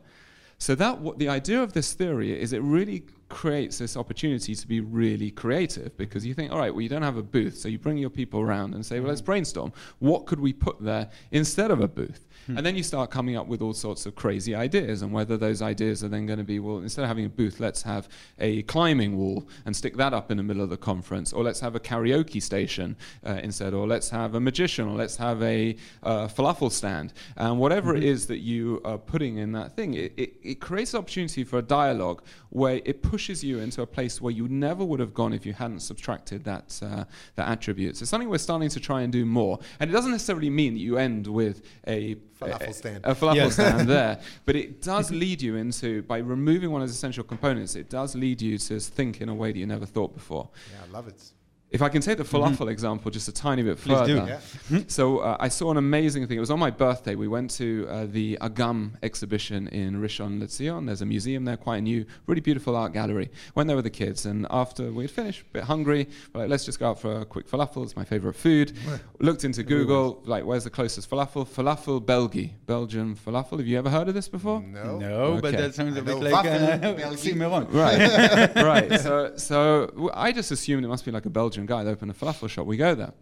[0.63, 4.65] So that what the idea of this theory is, it really creates this opportunity to
[4.65, 7.67] be really creative because you think, all right, well, you don't have a booth, so
[7.67, 9.25] you bring your people around and say, well, let's mm.
[9.25, 9.73] brainstorm.
[9.99, 12.25] What could we put there instead of a booth?
[12.47, 12.57] Hmm.
[12.57, 15.61] And then you start coming up with all sorts of crazy ideas, and whether those
[15.61, 18.63] ideas are then going to be, well, instead of having a booth, let's have a
[18.63, 21.75] climbing wall and stick that up in the middle of the conference, or let's have
[21.75, 26.27] a karaoke station uh, instead, or let's have a magician, or let's have a uh,
[26.27, 27.13] falafel stand.
[27.37, 27.97] And whatever Mm-hmm.
[27.97, 31.43] it is that you are putting in that thing, it, it, it creates an opportunity
[31.43, 35.13] for a dialogue where it pushes you into a place where you never would have
[35.13, 37.03] gone if you hadn't subtracted that, uh,
[37.35, 37.97] that attribute.
[37.97, 39.59] So, something we're starting to try and do more.
[39.79, 42.15] And it doesn't necessarily mean that you end with a
[42.47, 42.99] Falafel a- stand.
[43.05, 43.49] A falafel Yeah.
[43.49, 44.19] stand there.
[44.45, 48.15] But it does lead you into, by removing one of the essential components, it does
[48.15, 50.49] lead you to think in a way that you never thought before.
[50.71, 51.21] Yeah, I love it.
[51.73, 54.19] If I can take the falafel example just a tiny bit Please do.
[54.19, 54.39] further.
[54.69, 54.79] Yeah.
[54.87, 56.37] So uh, I saw an amazing thing.
[56.37, 57.15] It was on my birthday.
[57.15, 60.85] We went to uh, the Agam exhibition in Rishon LeZion.
[60.85, 63.31] There's a museum there, quite a new, really beautiful art gallery.
[63.55, 66.49] Went there with the kids, and after we had finished, a bit hungry, we're like,
[66.51, 67.83] let's just go out for a quick falafel.
[67.83, 68.73] It's my favorite food.
[69.19, 71.47] Looked into Google, like, where's the closest falafel?
[71.47, 73.57] Falafel Belgi, Belgian falafel.
[73.57, 74.61] Have you ever heard of this before?
[74.61, 74.99] No.
[74.99, 77.17] No, but that sounds I a bit know like waffle, uh, Belgian.
[77.17, 77.67] Cimarron.
[77.71, 78.99] Right, right.
[78.99, 82.11] So, so w- I just assumed it must be like a Belgian guy that opened
[82.11, 82.65] a falafel shop.
[82.65, 83.13] We go there.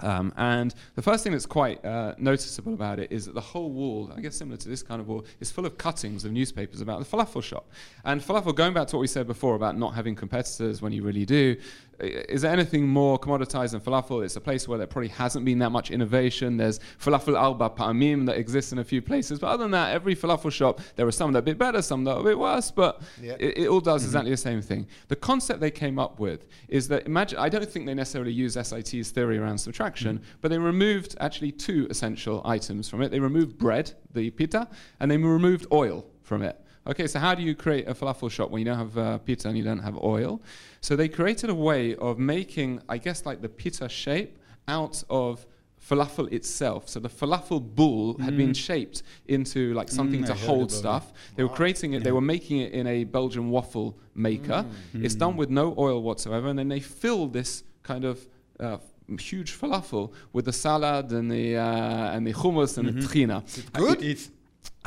[0.00, 3.70] Um, and the first thing that's quite uh, noticeable about it is that the whole
[3.70, 6.80] wall, I guess similar to this kind of wall, is full of cuttings of newspapers
[6.80, 7.68] about the falafel shop.
[8.04, 11.02] And falafel, going back to what we said before about not having competitors when you
[11.02, 11.56] really do,
[12.00, 14.24] is there anything more commoditized than falafel?
[14.24, 16.56] It's a place where there probably hasn't been that much innovation.
[16.56, 19.38] There's falafel alba pa'amim that exists in a few places.
[19.38, 21.82] But other than that, every falafel shop, there are some that are a bit better,
[21.82, 23.34] some that are a bit worse, but Yeah.
[23.38, 24.08] it, it all does mm-hmm.
[24.08, 24.86] exactly the same thing.
[25.08, 28.54] The concept they came up with is that imagine I don't think they necessarily use
[28.54, 30.38] SIT's theory around subtraction, mm-hmm.
[30.40, 33.10] but they removed actually two essential items from it.
[33.10, 34.68] They removed bread, the pita,
[35.00, 36.60] and they removed oil from it.
[36.88, 39.48] Okay, so how do you create a falafel shop when you don't have uh, pita
[39.48, 40.40] and you don't have oil?
[40.80, 45.44] So they created a way of making, I guess, like the pita shape out of
[45.88, 46.88] falafel itself.
[46.88, 50.74] So the falafel bull had been shaped into like something Mm, to I hold it.
[50.74, 51.12] stuff.
[51.36, 54.64] They were creating it, they were making it in a Belgian waffle maker.
[54.94, 58.26] It's done with no oil whatsoever, and then they fill this kind of
[58.60, 58.78] uh,
[59.18, 63.44] huge falafel with the salad and the uh, and the hummus and the trina.
[63.72, 64.02] good?
[64.02, 64.30] It's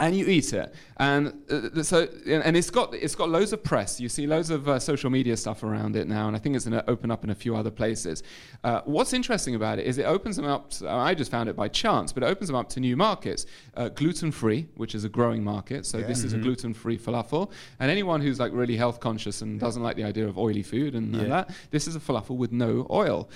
[0.02, 4.00] And you eat it, and uh, so and it's got it's got loads of press.
[4.02, 6.66] You see loads of uh, social media stuff around it now, and I think it's
[6.66, 8.24] going to open up in a few other places.
[8.64, 10.72] Uh, what's interesting about it is it opens them up.
[10.72, 13.46] To, I just found it by chance, but it opens them up to new markets.
[13.78, 15.86] Uh, gluten free, which is a growing market.
[15.86, 16.08] So Yeah.
[16.08, 19.84] this is a gluten free falafel, and anyone who's like really health conscious and doesn't
[19.84, 22.88] like the idea of oily food and, and that, this is a falafel with no
[22.90, 23.30] oil.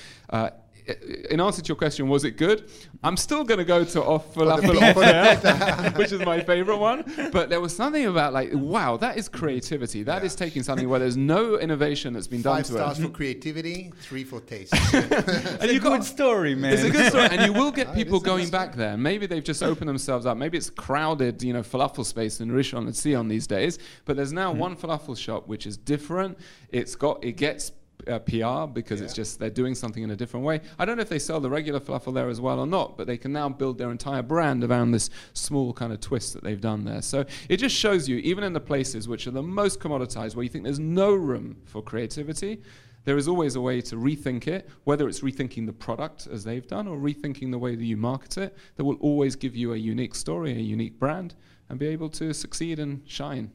[0.88, 2.70] Uh, i- in answer to your question, was it good?
[3.04, 6.78] I'm still going to go to off falafel off for the which is my favorite
[6.78, 7.04] one.
[7.32, 10.04] But there was something about like, wow, that is creativity.
[10.04, 10.46] That is Yeah.
[10.46, 12.64] taking something where there's no innovation that's been done to it.
[12.64, 13.04] Five to stars it.
[13.04, 14.74] for creativity, three for taste.
[14.94, 16.74] and you good story, man.
[16.74, 18.76] It's a good story, and you will get it people is a good going back
[18.76, 18.98] there.
[18.98, 20.38] Maybe they've just opened themselves up.
[20.38, 23.80] Maybe it's crowded, you know, falafel space in Rishon LeZion these days.
[24.06, 26.38] But there's now one falafel shop which is different.
[26.70, 27.72] It's got it gets
[28.08, 30.62] uh, PR because it's just they're doing something in a different way.
[30.80, 33.08] I don't know if they sell the regular falafel there as well or not, but
[33.08, 36.62] they can now build their entire brand around this small kind of twist that they've
[36.62, 37.02] done there.
[37.02, 40.44] So it just shows you, even in the places which are the most commoditized, where
[40.44, 42.62] you think there's no room for creativity,
[43.06, 46.66] there is always a way to rethink it, whether it's rethinking the product as they've
[46.66, 49.78] done or rethinking the way that you market it, that will always give you a
[49.78, 51.36] unique story, a unique brand,
[51.70, 53.52] and be able to succeed and shine.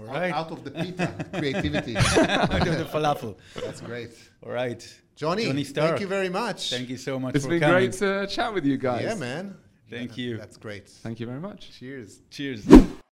[0.00, 1.96] All Out- Out of the pita, creativity.
[1.96, 3.36] Out of the falafel.
[3.54, 4.10] That's great.
[4.44, 4.80] All right.
[5.14, 6.70] Johnny, Johnny thank you very much.
[6.70, 7.90] Thank you so much It's for been coming.
[7.90, 9.02] great to chat with you guys.
[9.04, 9.56] Yeah, man.
[9.90, 10.36] Thank Yeah, you.
[10.38, 10.88] That's great.
[10.88, 11.78] Thank you very much.
[11.78, 12.20] Cheers.
[12.30, 12.66] Cheers.